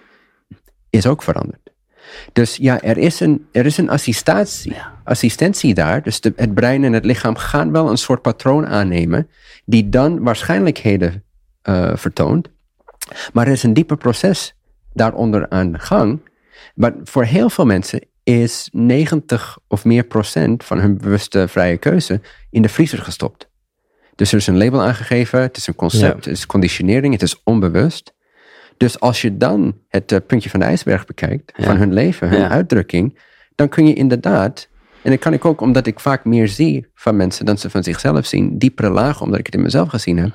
[0.89, 1.62] is ook veranderd.
[2.33, 6.03] Dus ja, er is een, er is een assistatie, assistentie daar.
[6.03, 9.29] Dus de, het brein en het lichaam gaan wel een soort patroon aannemen,
[9.65, 11.23] die dan waarschijnlijkheden
[11.61, 12.49] eh, vertoont.
[13.33, 14.55] Maar er is een dieper proces
[14.93, 16.19] daaronder aan de gang.
[16.75, 22.21] Maar voor heel veel mensen is 90 of meer procent van hun bewuste vrije keuze
[22.49, 23.51] in de vriezer gestopt.
[24.15, 26.29] Dus er is een label aangegeven, het is een concept, Ja.
[26.29, 28.12] het is conditionering, het is onbewust.
[28.83, 31.63] Dus als je dan het eh, puntje van de ijsberg bekijkt, Ja.
[31.63, 32.49] van hun leven, hun Ja.
[32.49, 33.19] uitdrukking,
[33.55, 34.69] dan kun je inderdaad,
[35.01, 37.83] en dat kan ik ook omdat ik vaak meer zie van mensen dan ze van
[37.83, 40.31] zichzelf zien, diepere lagen, omdat ik het in mezelf gezien heb,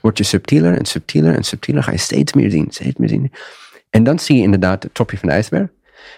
[0.00, 3.32] word je subtieler en subtieler en subtieler, ga je steeds meer zien, steeds meer zien.
[3.90, 5.68] En dan zie je inderdaad het topje van de ijsberg.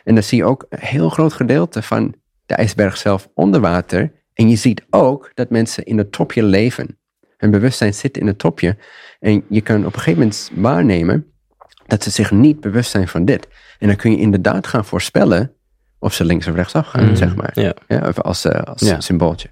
[0.05, 2.15] En dan zie je ook een heel groot gedeelte van
[2.47, 4.13] de ijsberg zelf onder water.
[4.35, 6.99] En je ziet ook dat mensen in het topje leven.
[7.37, 8.77] Hun bewustzijn zit in het topje.
[9.21, 11.32] En je kan op een gegeven moment waarnemen
[11.93, 13.49] dat ze zich niet bewust zijn van dit.
[13.79, 15.53] En dan kun je inderdaad gaan voorspellen
[15.99, 17.15] of ze links of rechtsaf gaan, Mhm.
[17.15, 17.51] zeg maar.
[17.55, 17.75] Ja.
[17.89, 19.01] Ja, of als, eh, als Ja.
[19.01, 19.49] symbooltje.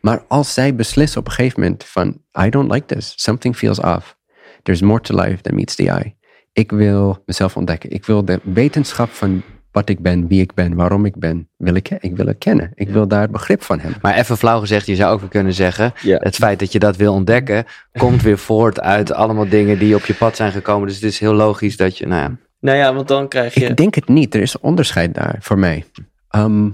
[0.00, 3.80] Maar als zij beslissen op een gegeven moment van, I don't like this, something feels
[3.80, 4.16] off.
[4.62, 6.14] There's more to life than meets the eye.
[6.52, 7.90] Ik wil mezelf ontdekken.
[7.90, 9.42] Ik wil de wetenschap van
[9.76, 12.70] wat ik ben, wie ik ben, waarom ik ben, wil ik, ik wil het kennen.
[12.74, 13.98] Ik wil daar begrip van hebben.
[14.02, 16.18] Maar even flauw gezegd, je zou ook weer kunnen zeggen, Ja.
[16.22, 20.04] het feit dat je dat wil ontdekken, komt weer voort uit allemaal dingen die op
[20.04, 20.86] je pad zijn gekomen.
[20.86, 23.64] Dus het is heel logisch dat je, nou ja, Nou ja, want dan krijg je...
[23.64, 24.34] Ik denk het niet.
[24.34, 25.84] Er is een onderscheid daar voor mij.
[26.28, 26.70] Ehm,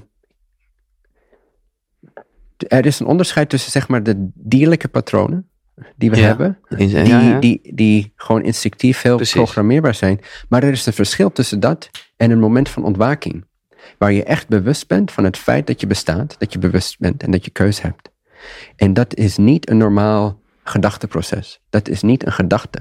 [2.68, 5.50] er is een onderscheid tussen zeg maar de dierlijke patronen
[5.96, 6.26] die we Ja.
[6.26, 6.58] hebben.
[6.68, 7.38] Die, ja.
[7.38, 9.34] Die, die gewoon instinctief heel Precies.
[9.34, 10.20] programmeerbaar zijn.
[10.48, 13.44] Maar er is een verschil tussen dat en een moment van ontwaking.
[13.98, 17.22] Waar je echt bewust bent van het feit dat je bestaat, dat je bewust bent
[17.22, 18.10] en dat je keus hebt.
[18.76, 21.60] En dat is niet een normaal gedachteproces.
[21.70, 22.78] Dat is niet een gedachte.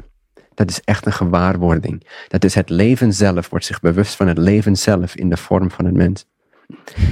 [0.54, 2.08] Dat is echt een gewaarwording.
[2.28, 5.72] Dat is het leven zelf, wordt zich bewust van het leven zelf in de vorm
[5.72, 6.26] van een mens.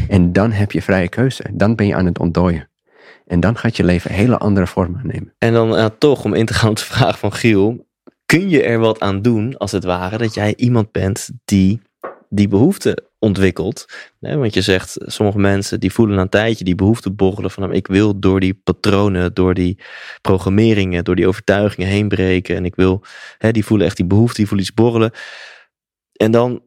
[0.08, 1.44] En dan heb je vrije keuze.
[1.54, 2.69] Dan ben je aan het ontdooien.
[3.30, 5.34] En dan gaat je leven hele andere vorm aannemen.
[5.38, 7.88] En dan eh, toch, om in te gaan op de vraag van Giel.
[8.26, 11.82] Kun je er wat aan doen, als het ware, dat jij iemand bent die
[12.30, 13.86] die behoefte ontwikkelt?
[14.20, 17.74] Want je zegt, sommige mensen die voelen na een tijdje die behoefte borrelen van...
[17.74, 19.80] ik wil door die patronen, door die
[20.22, 22.56] programmeringen, door die overtuigingen heen breken.
[22.56, 23.04] En ik wil,
[23.38, 25.12] hè, die voelen echt die behoefte, die voelen iets borrelen.
[26.14, 26.64] En dan,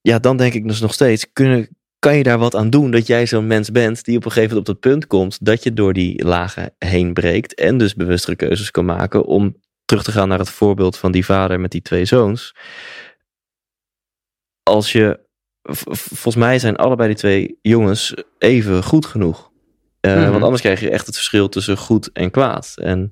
[0.00, 3.06] ja, dan denk ik dus nog steeds, kunnen, kan je daar wat aan doen dat
[3.06, 5.72] jij zo'n mens bent die op een gegeven moment op dat punt komt dat je
[5.72, 10.28] door die lagen heen breekt en dus bewustere keuzes kan maken om terug te gaan
[10.28, 12.54] naar het voorbeeld van die vader met die twee zoons.
[14.62, 15.20] Als je,
[15.62, 19.50] volgens mij zijn allebei die twee jongens even goed genoeg.
[20.00, 20.30] Eh, Mhm.
[20.30, 22.72] Want anders krijg je echt het verschil tussen goed en kwaad.
[22.76, 23.10] En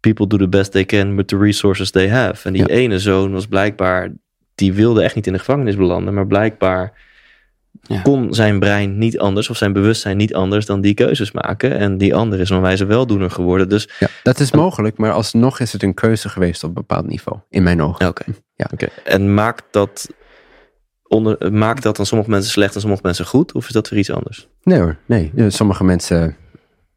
[0.00, 2.46] people do the best they can with the resources they have.
[2.46, 2.68] En die Ja.
[2.74, 4.12] ene zoon was blijkbaar,
[4.54, 7.06] die wilde echt niet in de gevangenis belanden, maar blijkbaar
[7.82, 8.00] Ja.
[8.00, 11.78] kon zijn brein niet anders of zijn bewustzijn niet anders dan die keuzes maken.
[11.78, 13.68] En die andere is een wijze weldoener geworden.
[13.68, 17.06] Dus Ja, dat is mogelijk, maar alsnog is het een keuze geweest op een bepaald
[17.06, 18.08] niveau, in mijn ogen.
[18.08, 18.24] Oké.
[18.54, 18.68] Ja.
[18.72, 18.88] Oké.
[19.04, 20.08] En maakt dat,
[21.02, 23.52] onder, maakt dat dan sommige mensen slecht en sommige mensen goed?
[23.52, 24.48] Of is dat weer iets anders?
[24.62, 25.32] Nee hoor, nee.
[25.48, 26.36] Sommige mensen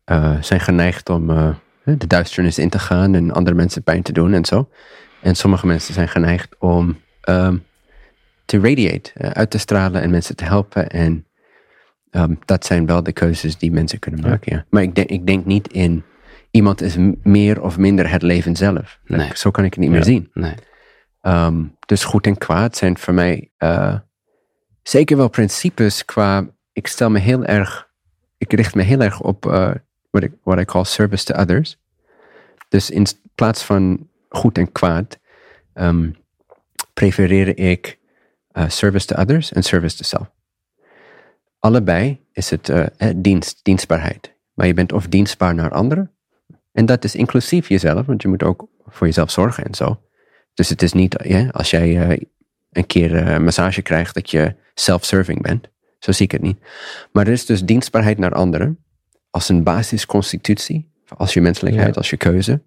[0.04, 1.50] eh, zijn geneigd om eh,
[1.84, 4.70] de duisternis in te gaan en andere mensen pijn te doen en zo.
[5.22, 7.58] En sommige mensen zijn geneigd om ehm,
[8.52, 10.90] te radiate, eh, uit te stralen en mensen te helpen.
[10.90, 11.26] En
[12.10, 14.66] ehm, dat zijn wel de keuzes die mensen kunnen maken, ja.
[14.70, 16.04] Maar ik denk, ik denk niet in
[16.52, 19.00] iemand is meer of minder het leven zelf.
[19.06, 19.30] Nee.
[19.34, 20.06] Zo kan ik het niet meer Ja.
[20.06, 20.30] zien.
[20.34, 20.54] Nee.
[21.22, 23.96] Ehm, dus goed en kwaad zijn voor mij eh,
[24.84, 26.48] zeker wel principes qua.
[26.74, 27.90] Ik stel me heel erg.
[28.38, 29.72] Ik richt me heel erg op eh,
[30.10, 31.78] wat ik wat ik call service to others.
[32.70, 35.20] Dus in plaats van goed en kwaad,
[35.74, 36.10] ehm,
[36.94, 38.00] prefereer ik
[38.54, 40.32] eh, service to others en service to self.
[41.60, 44.34] Allebei is het eh, dienst, dienstbaarheid.
[44.54, 46.12] Maar je bent of dienstbaar naar anderen.
[46.72, 50.02] En dat is inclusief jezelf, want je moet ook voor jezelf zorgen en zo.
[50.54, 52.22] Dus het is niet, ja, als jij eh,
[52.72, 55.68] een keer een massage krijgt, dat je self-serving bent.
[56.00, 56.58] Zo zie ik het niet.
[57.12, 58.84] Maar er is dus dienstbaarheid naar anderen
[59.30, 61.94] als een basisconstitutie, als je menselijkheid, Ja.
[61.94, 62.62] als je keuze.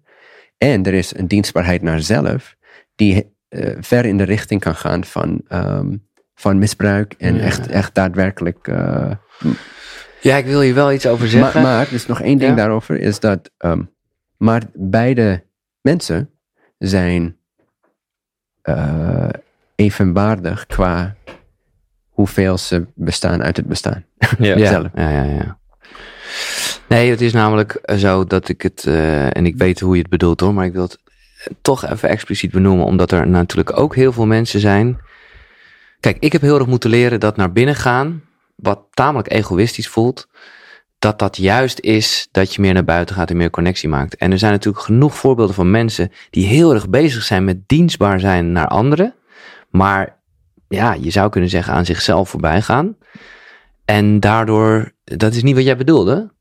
[0.57, 2.55] En er is een dienstbaarheid naar zelf,
[2.95, 5.95] die eh, ver in de richting kan gaan van, ehm,
[6.35, 7.41] van misbruik en Ja.
[7.41, 8.67] echt, echt daadwerkelijk.
[8.67, 9.11] eh,
[10.21, 11.61] Ja, ik wil hier wel iets over zeggen.
[11.61, 12.55] maar is nog één ding Ja.
[12.57, 13.81] daarover, is dat, ehm,
[14.37, 15.43] maar beide
[15.81, 16.29] mensen
[16.77, 17.37] zijn
[18.61, 19.29] eh,
[19.75, 21.15] evenwaardig qua
[22.09, 24.05] hoeveel ze bestaan uit het bestaan.
[24.39, 24.55] Ja.
[24.57, 24.87] ja, zelf.
[24.95, 25.59] ja, ja, ja.
[26.89, 28.85] Nee, het is namelijk zo dat ik het,
[29.29, 30.99] en ik weet hoe je het bedoelt hoor, maar ik wil het
[31.61, 34.99] toch even expliciet benoemen, omdat er natuurlijk ook heel veel mensen zijn.
[35.99, 38.23] Kijk, ik heb heel erg moeten leren dat naar binnen gaan,
[38.55, 40.27] wat tamelijk egoïstisch voelt,
[40.99, 44.15] dat dat juist is dat je meer naar buiten gaat en meer connectie maakt.
[44.15, 48.19] En er zijn natuurlijk genoeg voorbeelden van mensen die heel erg bezig zijn met dienstbaar
[48.19, 49.13] zijn naar anderen,
[49.69, 50.17] maar
[50.67, 52.97] ja, je zou kunnen zeggen aan zichzelf voorbij gaan.
[53.85, 56.33] En daardoor, dat is niet wat jij bedoelde,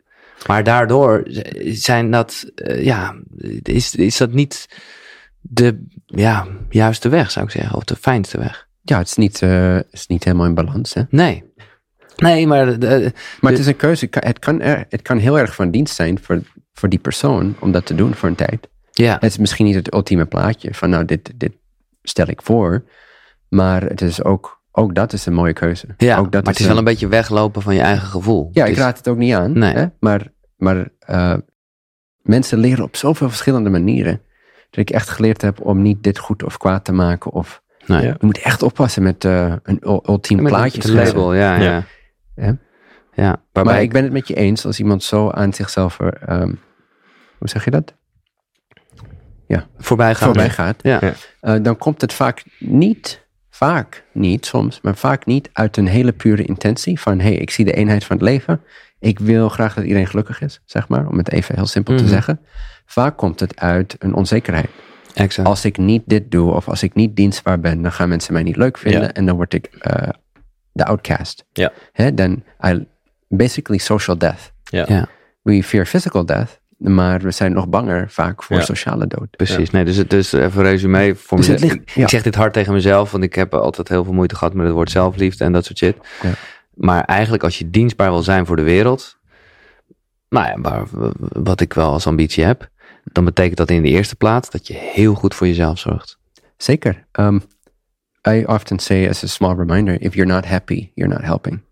[0.46, 1.22] maar daardoor
[1.64, 3.14] zijn dat, eh, ja,
[3.62, 4.68] is, is dat niet
[5.50, 8.68] de ja, juiste weg, zou ik zeggen, of de fijnste weg.
[8.82, 10.94] Ja, het is niet, eh, het is niet helemaal in balans.
[10.94, 11.02] Hè?
[11.08, 11.52] Nee.
[12.16, 13.12] Nee, maar eh, Maar De-
[13.48, 14.08] het is een keuze.
[14.10, 16.40] Het kan, er, het kan heel erg van dienst zijn voor,
[16.72, 18.68] voor die persoon om dat te doen voor een tijd.
[18.90, 21.52] ja, Het is misschien niet het ultieme plaatje van nou, dit, dit
[22.02, 22.84] stel ik voor.
[23.48, 25.86] Maar het is ook, ook dat is een mooie keuze.
[25.96, 28.48] ja ook dat maar het is wel een beetje weglopen van je eigen gevoel.
[28.52, 29.58] Ja, Het ik is- raad het ook niet aan.
[29.58, 29.72] Nee.
[29.74, 29.86] Hè?
[30.00, 31.34] Maar, maar eh,
[32.22, 34.20] mensen leren op zoveel verschillende manieren.
[34.74, 37.30] Dat ik echt geleerd heb om niet dit goed of kwaad te maken.
[37.32, 38.00] Of Nee.
[38.02, 38.06] Ja.
[38.08, 40.82] je moet echt oppassen met eh, een ul- ultiem Met plaatje.
[40.82, 40.94] schetsen.
[41.06, 41.62] label, ja, ja.
[41.62, 41.84] Ja.
[42.36, 42.56] ja.
[43.14, 43.42] Ja.
[43.64, 46.08] Maar ik ben het met je eens als iemand zo aan zichzelf, eh,
[46.40, 46.52] ehm,
[47.38, 47.94] hoe zeg je dat?
[49.78, 50.24] voorbij gaan.
[50.26, 50.82] Voorbij gaat.
[50.82, 50.98] Ja.
[51.00, 51.12] Ja.
[51.40, 56.12] Eh, dan komt het vaak niet, vaak niet soms, maar vaak niet uit een hele
[56.12, 58.60] pure intentie van hé, hey, ik zie de eenheid van het leven.
[58.98, 62.02] Ik wil graag dat iedereen gelukkig is, zeg maar, om het even heel simpel Mhm.
[62.02, 62.40] te zeggen.
[62.86, 64.68] Vaak komt het uit een onzekerheid.
[65.14, 65.48] exact.
[65.48, 68.42] Als ik niet dit doe of als ik niet dienstbaar ben, dan gaan mensen mij
[68.42, 70.08] niet leuk vinden en dan word ik eh,
[70.72, 71.44] de outcast.
[71.52, 71.72] Ja.
[72.14, 72.86] Dan I,
[73.28, 74.52] basically social death.
[74.64, 75.06] Ja.
[75.42, 78.62] We fear physical death, maar we zijn nog banger vaak voor Ja.
[78.62, 79.30] sociale dood.
[79.30, 82.02] Precies, nee, dus, het- dus even een resume voor Dus ligt- ik, ja.
[82.02, 84.66] ik zeg dit hard tegen mezelf, want ik heb altijd heel veel moeite gehad met
[84.66, 85.96] het woord zelfliefde en dat soort shit.
[86.22, 86.30] Ja.
[86.74, 89.18] Maar eigenlijk als je dienstbaar wil zijn voor de wereld,
[90.28, 90.82] nou ja, maar
[91.32, 92.68] wat ik wel als ambitie heb,
[93.12, 96.18] dan betekent dat in de eerste plaats dat je heel goed voor jezelf zorgt.
[96.56, 97.06] Zeker.
[97.12, 97.42] Um,
[98.28, 101.62] I often say as a small reminder, if you're not happy, you're not helping.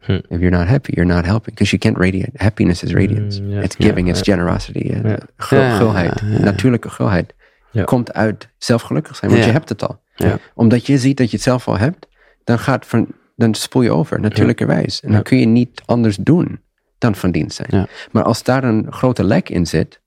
[0.00, 0.12] Hm.
[0.12, 1.54] If you're not happy, you're not helping.
[1.54, 2.30] Because you can't radiate.
[2.34, 3.42] Happiness is radiance.
[3.42, 3.60] Mm, ja.
[3.60, 4.90] It's giving, it's generosity.
[4.90, 6.22] eh, gulheid.
[6.22, 7.34] Natuurlijke gulheid.
[7.70, 7.84] Ja.
[7.84, 10.00] Komt uit zelf gelukkig zijn, want je hebt het al.
[10.14, 10.38] Ja.
[10.54, 12.06] Omdat je ziet dat je het zelf al hebt,
[12.44, 15.00] dan, gaat van, dan spoel je over, natuurlijkerwijs.
[15.00, 16.60] En dan kun je niet anders doen
[16.98, 17.88] dan van dienst zijn.
[18.10, 19.99] Maar als daar een grote lek in zit,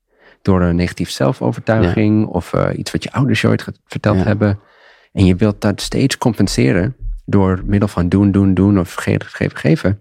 [0.43, 4.23] door een negatief zelfovertuiging of eh, iets wat je ouders je ooit verteld Ja.
[4.23, 4.59] hebben,
[5.11, 9.57] en je wilt dat steeds compenseren door middel van doen, doen, doen of geven, geven,
[9.57, 9.99] geven,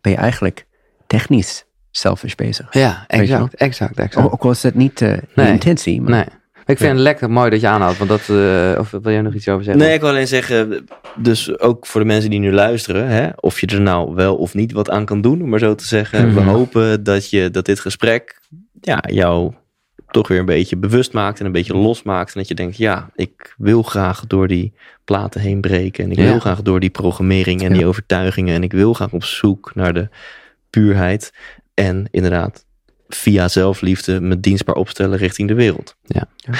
[0.00, 0.66] ben je eigenlijk
[1.06, 2.72] technisch selfish bezig.
[2.72, 4.32] Ja, exact, exact, exact.
[4.32, 5.52] Ook, al is dat niet eh, de Nee.
[5.52, 6.00] intentie.
[6.00, 6.24] Maar Nee.
[6.70, 9.34] Ik vind het lekker mooi dat je aanhoudt, want dat, eh, of wil jij nog
[9.34, 9.82] iets over zeggen?
[9.82, 10.84] Nee, ik wil alleen zeggen,
[11.16, 14.54] dus ook voor de mensen die nu luisteren, hè, of je er nou wel of
[14.54, 16.34] niet wat aan kan doen, om maar zo te zeggen.
[16.34, 16.48] We Mhm.
[16.48, 18.40] hopen dat, je, dat dit gesprek
[18.80, 19.52] ja, jou
[20.10, 22.32] toch weer een beetje bewust maakt en een beetje losmaakt.
[22.34, 24.72] En dat je denkt, ja, ik wil graag door die
[25.04, 26.04] platen heen breken.
[26.04, 26.24] En ik Ja.
[26.24, 28.54] wil graag door die programmering en die overtuigingen.
[28.54, 30.08] En ik wil graag op zoek naar de
[30.70, 31.32] puurheid.
[31.74, 32.64] En inderdaad,
[33.14, 35.96] via zelfliefde me dienstbaar opstellen richting de wereld.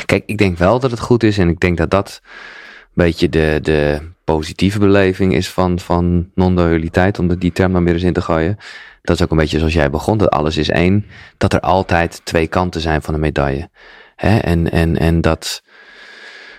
[0.05, 3.29] Kijk, ik denk wel dat het goed is en ik denk dat dat een beetje
[3.29, 8.13] de, de positieve beleving is van, van non-dualiteit, om die term dan weer eens in
[8.13, 8.59] te gooien.
[9.03, 11.07] Dat is ook een beetje zoals jij begon, dat alles is één.
[11.37, 13.71] Dat er altijd twee kanten zijn van een medaille.
[14.17, 14.39] Hè?
[14.39, 15.63] En, en, en dat,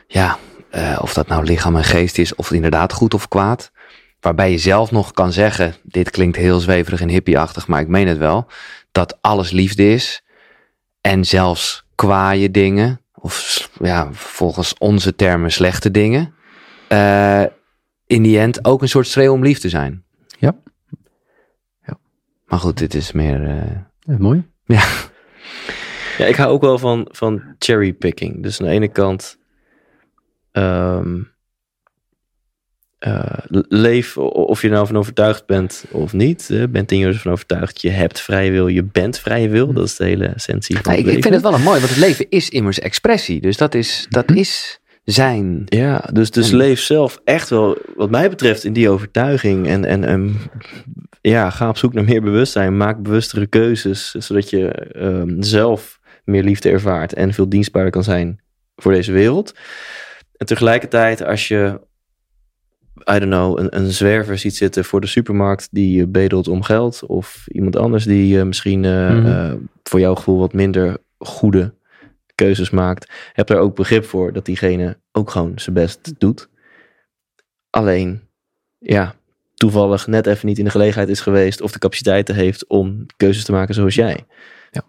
[0.08, 0.38] ja,
[0.70, 3.72] eh, of dat nou lichaam en geest is, of inderdaad goed of kwaad.
[4.20, 8.08] Waarbij je zelf nog kan zeggen, dit klinkt heel zweverig en hippieachtig, maar ik meen
[8.08, 8.48] het wel.
[8.92, 10.24] Dat alles liefde is.
[11.02, 16.34] En zelfs kwaaie dingen, of ja, volgens onze termen slechte dingen,
[16.88, 17.44] eh,
[18.08, 20.04] in die end ook een soort schreeuw om lief te zijn.
[20.40, 20.56] Ja.
[21.86, 21.98] Ja.
[22.46, 23.48] Maar goed, dit is meer.
[23.48, 24.50] eh, Ja, mooi.
[26.18, 28.44] Ja, ik hou ook wel van, van cherrypicking.
[28.44, 29.38] Dus aan de ene kant
[30.52, 31.22] ehm,
[33.02, 33.38] eh,
[33.68, 36.66] leef of je er nou van overtuigd bent of niet.
[36.70, 37.82] bent in je van overtuigd.
[37.82, 39.74] Je hebt vrije wil, je bent vrije wil.
[39.74, 41.32] Dat is de hele essentie van nou, ik, het ik leven.
[41.32, 43.42] vind het wel een mooi, want het leven is immers expressie.
[43.42, 45.62] Dus dat is, dat is zijn.
[45.66, 49.68] Ja, dus, dus En- leef zelf echt wel, wat mij betreft, in die overtuiging.
[49.68, 50.36] En, en, en
[51.22, 52.78] ja, ga op zoek naar meer bewustzijn.
[52.78, 58.42] Maak bewustere keuzes, zodat je ehm, zelf meer liefde ervaart en veel dienstbaarder kan zijn
[58.76, 59.54] voor deze wereld.
[60.38, 61.80] En tegelijkertijd, als je,
[63.10, 66.64] I don't know, een, een zwerver ziet zitten voor de supermarkt die eh, bedelt om
[66.64, 69.58] geld, of iemand anders die eh, misschien eh, Mhm.
[69.84, 71.74] voor jouw gevoel wat minder goede
[72.36, 76.50] keuzes maakt, heb daar ook begrip voor dat diegene ook gewoon zijn best doet.
[77.70, 78.22] Alleen,
[78.78, 79.16] ja,
[79.56, 83.44] toevallig net even niet in de gelegenheid is geweest of de capaciteiten heeft om keuzes
[83.44, 84.26] te maken zoals jij.
[84.72, 84.82] Ja.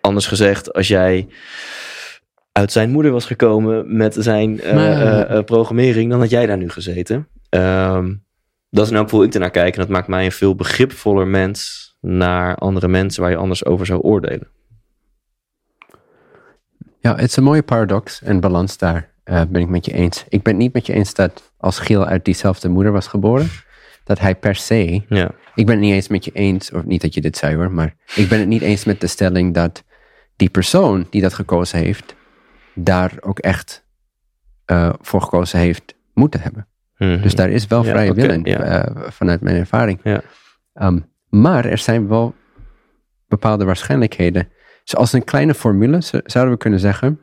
[0.00, 1.28] Anders gezegd, als jij
[2.58, 6.46] uit zijn moeder was gekomen met zijn eh, Maar- eh, eh, programmering, dan had jij
[6.46, 7.28] daar nu gezeten.
[7.48, 8.14] Ehm,
[8.70, 11.26] dat is in elk geval ik ernaar kijk en dat maakt mij een veel begripvoller
[11.26, 14.48] mens naar andere mensen waar je anders over zou oordelen.
[17.00, 20.24] Ja, het is een mooie paradox en balans daar eh, ben ik met je eens.
[20.28, 23.48] Ik ben het niet met je eens dat als Giel uit diezelfde moeder was geboren,
[24.04, 27.00] dat hij per se Ja, Ik ben het niet eens met je eens, of niet
[27.00, 29.84] dat je dit zei hoor, maar ik ben het niet eens met de stelling dat
[30.36, 32.16] die persoon die dat gekozen heeft,
[32.84, 33.86] daar ook echt
[34.64, 36.66] eh, voor gekozen heeft moeten hebben.
[36.96, 37.22] Mhm.
[37.22, 38.60] Dus daar is wel Ja, vrije wil in, ja.
[38.60, 40.00] eh, vanuit mijn ervaring.
[40.02, 40.20] Ja.
[40.74, 42.34] Ehm, maar er zijn wel
[43.28, 44.48] bepaalde waarschijnlijkheden.
[44.84, 47.20] Zoals een kleine formule zouden we kunnen zeggen,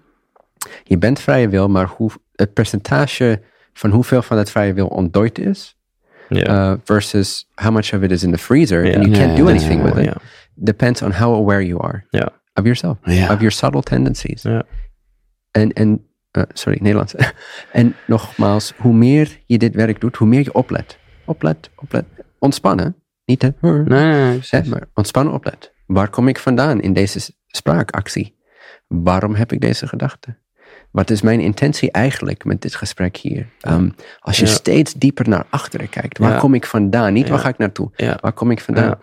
[0.84, 3.42] je bent vrije wil, maar hoe, het percentage
[3.74, 5.78] van hoeveel van dat vrije wil ontdooid is,
[6.30, 6.72] ja.
[6.72, 9.84] uh, versus how much of it is in the freezer and you can't do anything
[9.84, 10.14] with it
[10.54, 12.30] depends on how aware you are Ja.
[12.54, 14.44] of yourself, of your subtle tendencies.
[15.56, 17.16] En, en uh, sorry, Nederlands.
[17.72, 20.98] en nogmaals, hoe meer je dit werk doet, hoe meer je oplet.
[21.26, 22.06] Oplet, oplet.
[22.40, 22.96] Ontspannen.
[23.26, 25.74] Niet hè, Nee, nee, nee, maar ontspannen oplet.
[25.86, 28.36] Waar kom ik vandaan in deze spraakactie?
[28.88, 30.38] Waarom heb ik deze gedachte?
[30.92, 33.48] Wat is mijn intentie eigenlijk met dit gesprek hier?
[33.68, 34.52] Um, als je Ja.
[34.52, 36.40] steeds dieper naar achteren kijkt, waar Ja.
[36.40, 37.14] kom ik vandaan?
[37.14, 37.92] Niet waar ga ik naartoe?
[38.22, 39.00] Waar kom ik vandaan?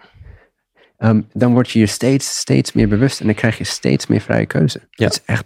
[0.96, 4.20] Ehm, dan word je je steeds, steeds meer bewust en dan krijg je steeds meer
[4.20, 4.78] vrije keuze.
[4.90, 5.04] Ja.
[5.04, 5.44] Dat is echt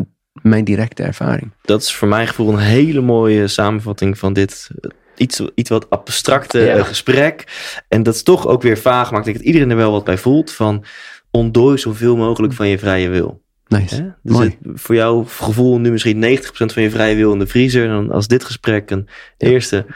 [0.48, 1.50] mijn directe ervaring.
[1.64, 5.90] dat is voor mijn gevoel een hele mooie samenvatting van dit eh, iets, iets wat
[5.90, 6.76] abstracte Ja.
[6.76, 7.44] eh, gesprek.
[7.88, 9.26] En dat is toch ook weer vaag maakt.
[9.26, 10.84] Ik denk dat iedereen er wel wat bij voelt van
[11.30, 13.42] ontdooi zoveel mogelijk van je vrije wil.
[13.68, 13.94] Nice.
[13.94, 14.02] Hè?
[14.22, 14.56] Dus Mooi.
[14.62, 17.84] het- voor jouw gevoel nu misschien 90% van je vrije wil in de vriezer.
[17.84, 19.86] En dan als dit gesprek een eerste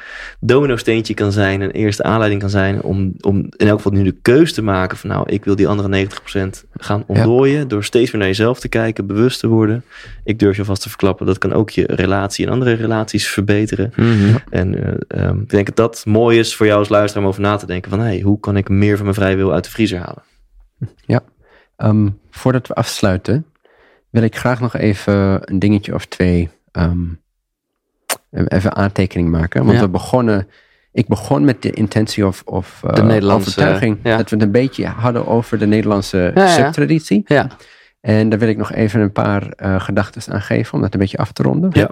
[0.40, 4.02] domino steentje kan zijn, een eerste aanleiding kan zijn om, om in elk geval nu
[4.04, 8.11] de keus te maken van nou, ik wil die andere 90% gaan ontdooien door steeds
[8.11, 9.85] weer naar jezelf te kijken, bewust te worden.
[10.24, 13.92] Ik durf je vast te verklappen, dat kan ook je relatie en andere relaties verbeteren.
[13.96, 14.37] Mhm.
[14.50, 17.42] En eh, ehm, ik denk dat dat mooi is voor jou als luisteraar om over
[17.42, 19.70] na te denken van hey, hoe kan ik meer van mijn vrije wil uit de
[19.70, 20.22] vriezer halen?
[21.76, 23.47] Ehm, voordat we afsluiten,
[24.11, 27.04] wil ik graag nog even een dingetje of twee ehm,
[28.30, 29.64] even aantekening maken.
[29.64, 29.82] Want Ja.
[29.82, 30.48] we begonnen,
[30.92, 34.16] ik begon met de intentie of, of eh, De Nederlandse, overtuiging ja.
[34.16, 37.22] dat we het een beetje hadden over de Nederlandse Ja, subtraditie.
[37.26, 37.46] Ja.
[38.00, 41.00] En daar wil ik nog even een paar eh gedachten aan geven om dat een
[41.00, 41.70] beetje af te ronden.
[41.72, 41.90] Ja.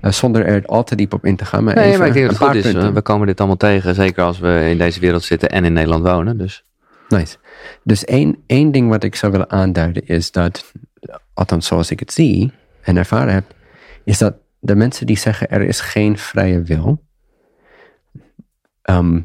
[0.00, 1.64] Eh, zonder er al te diep op in te gaan.
[1.64, 2.72] Maar Nee, even maar ik denk dat het goed paar is.
[2.72, 2.94] punten.
[2.94, 6.04] We komen dit allemaal tegen, zeker als we in deze wereld zitten en in Nederland
[6.06, 6.38] wonen.
[6.38, 6.64] Dus
[7.08, 7.36] Nice.
[7.82, 10.72] Dus één, één ding wat ik zou willen aanduiden is dat,
[11.34, 13.54] althans zoals ik het zie en ervaren heb,
[14.04, 17.04] is dat de mensen die zeggen er is geen vrije wil,
[18.82, 19.20] ehm,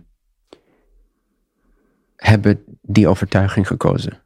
[2.16, 4.22] hebben die overtuiging gekozen.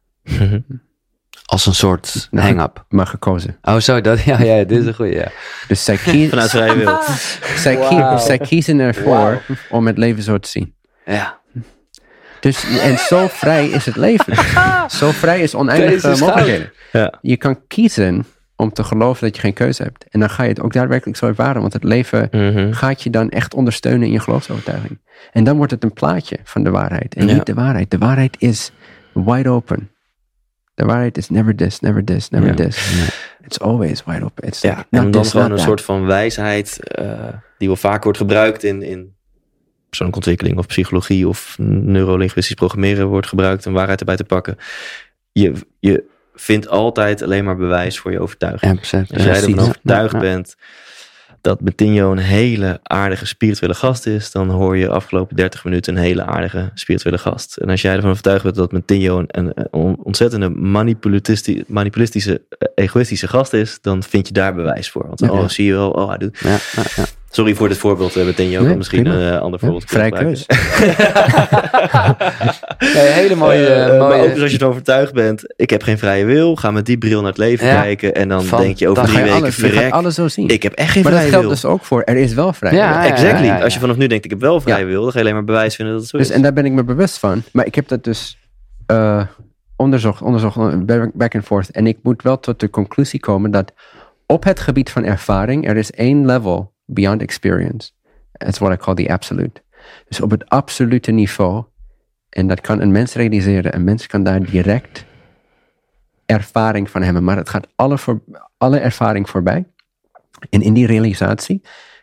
[1.46, 2.86] Als een soort Nou, hang-up.
[2.90, 3.58] Maar gekozen.
[3.62, 5.32] Oh, zo, dat, ja, ja, dit is een goede, ja.
[5.68, 6.98] Dus zij, kie- Vanuit vrije wil.
[7.56, 8.18] zij, Wauw.
[8.18, 10.76] zij kiezen ervoor om het leven zo te zien.
[11.06, 11.40] Ja,
[12.44, 14.36] Dus, en zo vrij is het leven.
[14.90, 16.72] zo vrij is oneindige Deze is mogelijkheden.
[16.92, 17.14] Ja.
[17.22, 18.26] Je kan kiezen
[18.56, 20.06] om te geloven dat je geen keuze hebt.
[20.10, 21.62] En dan ga je het ook daadwerkelijk zo ervaren.
[21.62, 22.72] Want het leven Mhm.
[22.74, 25.00] gaat je dan echt ondersteunen in je geloofsovertuiging.
[25.32, 27.16] En dan wordt het een plaatje van de waarheid.
[27.16, 27.34] En Ja.
[27.34, 27.92] niet de waarheid.
[27.92, 28.72] De waarheid is
[29.14, 29.92] wide open.
[30.74, 32.54] De waarheid is never this, never this, never Ja.
[32.56, 33.06] this.
[33.42, 34.48] It's always wide open.
[34.48, 35.66] It's Ja, like, en dan gewoon een that.
[35.66, 37.06] soort van wijsheid eh,
[37.58, 39.16] die wel vaak wordt gebruikt in, in
[39.98, 44.58] persoonlijke ontwikkeling of psychologie of neurolinguistisch programmeren wordt gebruikt om waarheid erbij te pakken.
[45.32, 46.04] Je, je
[46.36, 48.80] vindt altijd alleen maar bewijs voor je overtuiging.
[48.92, 49.00] ja.
[49.00, 50.24] Als jij ervan overtuigd Ja, ja.
[50.24, 50.56] bent
[51.42, 56.04] dat Betinho een hele aardige spirituele gast is, dan hoor je afgelopen 30 minuten een
[56.04, 57.58] hele aardige spirituele gast.
[57.58, 63.28] En als jij ervan overtuigd bent dat Betinho een, een, ontzettende manipulatisti- manipulistische, eh, egoïstische
[63.28, 65.08] gast is, dan vind je daar bewijs voor.
[65.08, 66.40] Want oh, zie je wel, oh, hij doet.
[66.40, 67.06] Ja, ja, ja.
[67.36, 68.62] Sorry voor dit voorbeeld, Betinho.
[68.62, 69.18] Ik Nee, misschien prima.
[69.20, 69.90] een eh, ander Ja, voorbeeld.
[69.90, 70.46] vrij keus.
[72.94, 75.70] Nee, hele mooie, Eh, eh, mooie maar ook dus als je ervan overtuigd bent, ik
[75.70, 77.82] heb geen vrije wil, ga met die bril naar het leven Ja.
[77.82, 79.92] kijken en dan Van- denk je over drie ga je weken, alles, je gaat verrek,
[79.92, 80.48] alles zo zien.
[80.48, 81.56] ik heb echt geen maar dat vrije geldt wil.
[81.56, 83.12] dus ook voor, er is wel vrije Ja, wil.
[83.12, 83.46] Exactly.
[83.46, 83.64] ja, ja.
[83.64, 85.44] Als je vanaf nu denkt, ik heb wel vrije wil, dan ga je alleen maar
[85.44, 86.36] bewijs vinden dat het zo Dus, is.
[86.36, 87.44] en daar ben ik me bewust van.
[87.52, 88.38] Maar ik heb dat dus
[88.86, 89.22] eh,
[89.76, 91.72] onderzocht, onderzocht, back back and forth.
[91.72, 93.74] En ik moet wel tot de conclusie komen dat
[94.26, 97.92] op het gebied van ervaring, er is één level beyond experience.
[98.32, 99.62] That's what I call the absolute.
[100.08, 101.64] Dus op het absolute niveau,
[102.30, 105.06] en dat kan een mens realiseren, een mens kan daar direct
[106.26, 107.98] ervaring van hebben, maar het gaat alle,
[108.58, 109.66] alle ervaring voorbij.
[110.50, 111.62] En in die realisatie,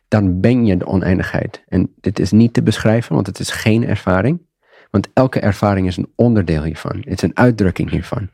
[0.09, 1.65] dan ben je de oneindigheid.
[1.69, 4.49] En dit is niet te beschrijven, want het is geen ervaring.
[4.91, 6.97] Want elke ervaring is een onderdeel hiervan.
[6.97, 8.31] Het is een uitdrukking hiervan.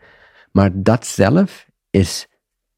[0.53, 2.27] Maar dat zelf is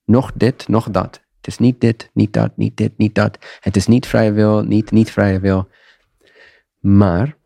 [0.04, 1.26] nog dit, nog dat.
[1.48, 3.38] Het is niet dit, niet dat, niet dit, niet dat.
[3.60, 5.68] Het is niet vrije wil, niet niet vrije wil.
[6.80, 7.36] Maar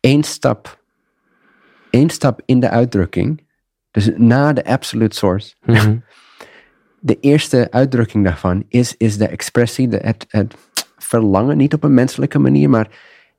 [0.00, 0.82] één stap,
[1.90, 3.46] één stap in de uitdrukking,
[3.90, 5.96] dus na de absolute source, Mhm.
[7.00, 10.54] de eerste uitdrukking daarvan is, is de expressie, de, het, het
[10.96, 12.88] verlangen, niet op een menselijke manier, maar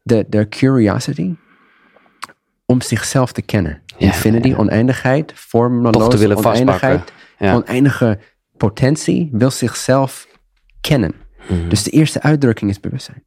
[0.01, 1.35] de, de curiosity
[2.65, 3.81] om zichzelf te kennen.
[3.85, 7.11] Ja, Infinity, ja, oneindigheid, vormeloos, oneindigheid.
[7.37, 7.55] Ja.
[7.55, 8.19] oneindige
[8.57, 10.27] potentie, wil zichzelf
[10.81, 11.13] kennen.
[11.49, 11.69] Mhm.
[11.69, 13.23] Dus de eerste uitdrukking is bewustzijn.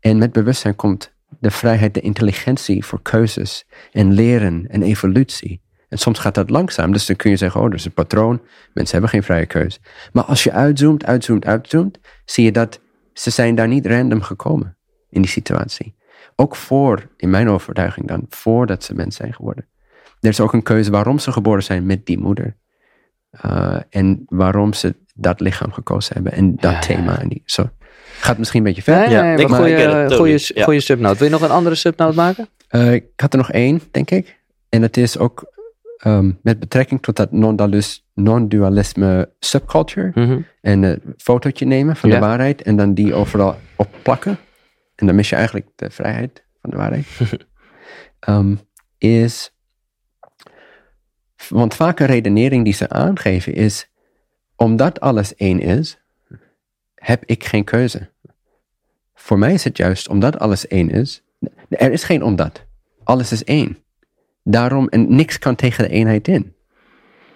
[0.00, 5.62] En met bewustzijn komt de vrijheid, de intelligentie voor keuzes en leren en evolutie.
[5.88, 8.40] En soms gaat dat langzaam, dus dan kun je zeggen, oh, er is een patroon,
[8.72, 9.80] mensen hebben geen vrije keus.
[10.12, 12.80] Maar als je uitzoomt, uitzoomt, uitzoomt, zie je dat
[13.12, 14.76] ze zijn daar niet random gekomen
[15.10, 15.94] in die situatie.
[16.36, 19.68] Ook voor, in mijn overtuiging dan, voordat ze mens zijn geworden.
[20.20, 22.56] Er is ook een keuze waarom ze geboren zijn met die moeder.
[23.46, 27.20] Uh, en waarom ze dat lichaam gekozen hebben en dat Ja, thema.
[27.20, 27.70] En die, zo.
[28.18, 28.96] Gaat misschien een beetje ver.
[28.98, 29.48] Nee, Ja, nee, ik-
[30.12, 30.30] goede,
[30.74, 30.80] Ja.
[30.80, 31.16] subnote.
[31.18, 32.48] Wil je nog een andere subnote maken?
[32.70, 34.40] Uh, ik had er nog één, denk ik.
[34.68, 35.52] En dat is ook
[36.06, 40.10] um, met betrekking tot dat non-dualis- non-dualisme subculture.
[40.14, 40.40] Mhm.
[40.60, 42.14] En een fotootje nemen van Ja.
[42.14, 44.38] de waarheid en dan die overal opplakken.
[44.94, 47.06] En dan mis je eigenlijk de vrijheid van de waarheid.
[48.28, 48.60] um,
[48.98, 49.54] is.
[51.48, 53.90] Want vaak een redenering die ze aangeven is.
[54.56, 55.98] Omdat alles één is,
[56.94, 58.10] heb ik geen keuze.
[59.14, 61.22] Voor mij is het juist omdat alles één is.
[61.68, 62.64] Er is geen omdat.
[63.04, 63.78] Alles is één.
[64.44, 66.54] Daarom, en niks kan tegen de eenheid in.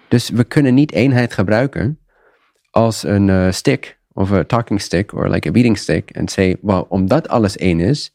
[0.07, 1.99] Dus we kunnen niet eenheid gebruiken
[2.71, 6.57] als een uh, stick of een talking stick of like a beating stick en say,
[6.61, 8.13] well, omdat alles één is,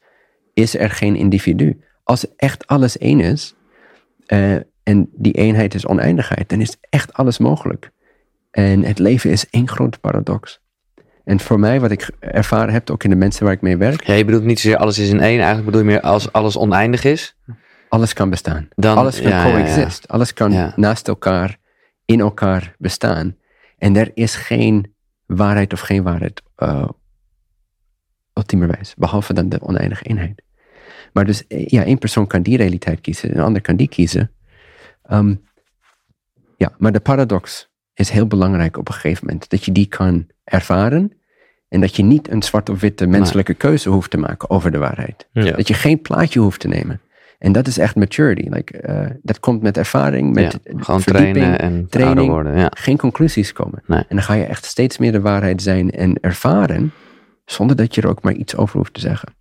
[0.54, 1.80] is er geen individu.
[2.04, 3.54] Als echt alles één is
[4.26, 7.90] uh, en die eenheid is oneindigheid, dan is echt alles mogelijk.
[8.50, 10.60] En het leven is één grote paradox.
[11.24, 14.04] En voor mij, wat ik ervaren heb, ook in de mensen waar ik mee werk.
[14.04, 15.36] Ja, je bedoelt niet zozeer alles is in één.
[15.36, 17.36] Eigenlijk bedoel je meer als alles oneindig is.
[17.88, 18.68] Alles kan bestaan.
[18.74, 20.04] Dan, alles kan ja, coexist.
[20.08, 20.14] Ja.
[20.14, 21.58] Alles kan naast elkaar,
[22.04, 23.36] in elkaar bestaan.
[23.78, 24.94] En er is geen
[25.26, 26.88] waarheid of geen waarheid, uh,
[28.34, 28.94] ultiemerwijs.
[28.96, 30.42] Behalve dan de oneindige eenheid.
[31.12, 34.30] Maar dus, ja, één persoon kan die realiteit kiezen, een ander kan die kiezen.
[35.10, 35.42] Um,
[36.56, 39.50] ja, maar de paradox is heel belangrijk op een gegeven moment.
[39.50, 41.12] Dat je die kan ervaren.
[41.68, 44.78] En dat je niet een zwart of witte menselijke keuze hoeft te maken over de
[44.78, 45.28] waarheid.
[45.32, 45.50] Ja.
[45.50, 47.00] Dat je geen plaatje hoeft te nemen.
[47.38, 48.48] En dat is echt maturity.
[48.48, 52.28] Like, eh, dat komt met ervaring, met ja, gewoon trainen en training.
[52.28, 52.58] worden.
[52.58, 52.70] Ja.
[52.74, 53.82] geen conclusies komen.
[53.86, 53.98] Nee.
[53.98, 56.92] En dan ga je echt steeds meer de waarheid zijn en ervaren,
[57.44, 59.34] zonder dat je er ook maar iets over hoeft te zeggen.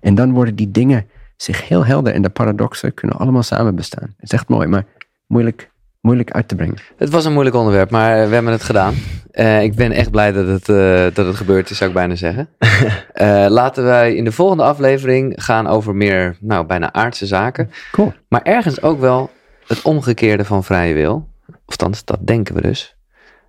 [0.00, 1.06] En dan worden die dingen
[1.44, 4.14] zich heel helder en de paradoxen kunnen allemaal samen bestaan.
[4.16, 4.84] Het is echt mooi, maar
[5.26, 5.70] moeilijk,
[6.00, 6.76] moeilijk uit te brengen.
[6.96, 8.94] Het was een moeilijk onderwerp, maar we hebben het gedaan.
[9.30, 12.14] Eh, ik ben echt blij dat het, eh, dat het gebeurd is, zou ik bijna
[12.14, 12.48] zeggen.
[13.14, 17.70] Eh, laten wij in de volgende aflevering gaan over meer, nou, bijna aardse zaken.
[17.92, 18.12] Cool.
[18.28, 19.30] Maar ergens ook wel
[19.66, 21.28] het omgekeerde van vrije wil.
[21.48, 22.96] Of althans, dat denken we dus.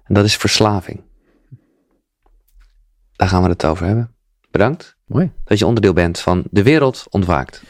[0.03, 1.01] En dat is verslaving.
[3.15, 4.15] Daar gaan we het over hebben.
[4.51, 5.31] Bedankt Mooi.
[5.43, 7.63] dat je onderdeel bent van De Wereld Ontwaakt.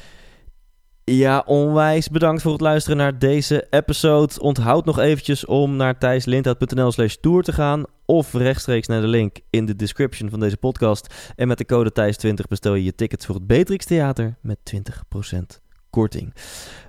[1.12, 4.40] Ja, onwijs bedankt voor het luisteren naar deze episode.
[4.40, 7.84] Onthoud nog eventjes om naar thijslindhout.nl slash tour te gaan.
[8.06, 11.34] Of rechtstreeks naar de link in de description van deze podcast.
[11.36, 15.65] En met de code Thijs20 bestel je je tickets voor het Beatrix Theater met 20%
[15.96, 16.34] korting.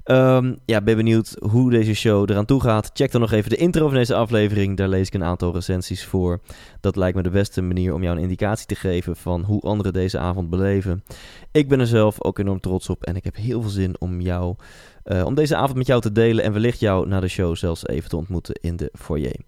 [0.04, 2.90] Ehm, ja, ben benieuwd hoe deze show eraan toe gaat.
[2.92, 4.76] Check dan nog even de intro van deze aflevering.
[4.76, 6.40] Daar lees ik een aantal recensies voor.
[6.80, 9.92] Dat lijkt me de beste manier om jou een indicatie te geven van hoe anderen
[9.92, 11.04] deze avond beleven.
[11.52, 14.20] Ik ben er zelf ook enorm trots op en ik heb heel veel zin om
[14.20, 14.54] jou,
[15.02, 17.86] eh, om deze avond met jou te delen en wellicht jou na de show zelfs
[17.86, 19.40] even te ontmoeten in de foyer.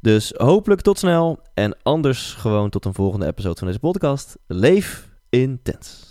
[0.00, 4.36] Dus hopelijk tot snel en anders gewoon tot een volgende episode van deze podcast.
[4.46, 6.09] Leef intens.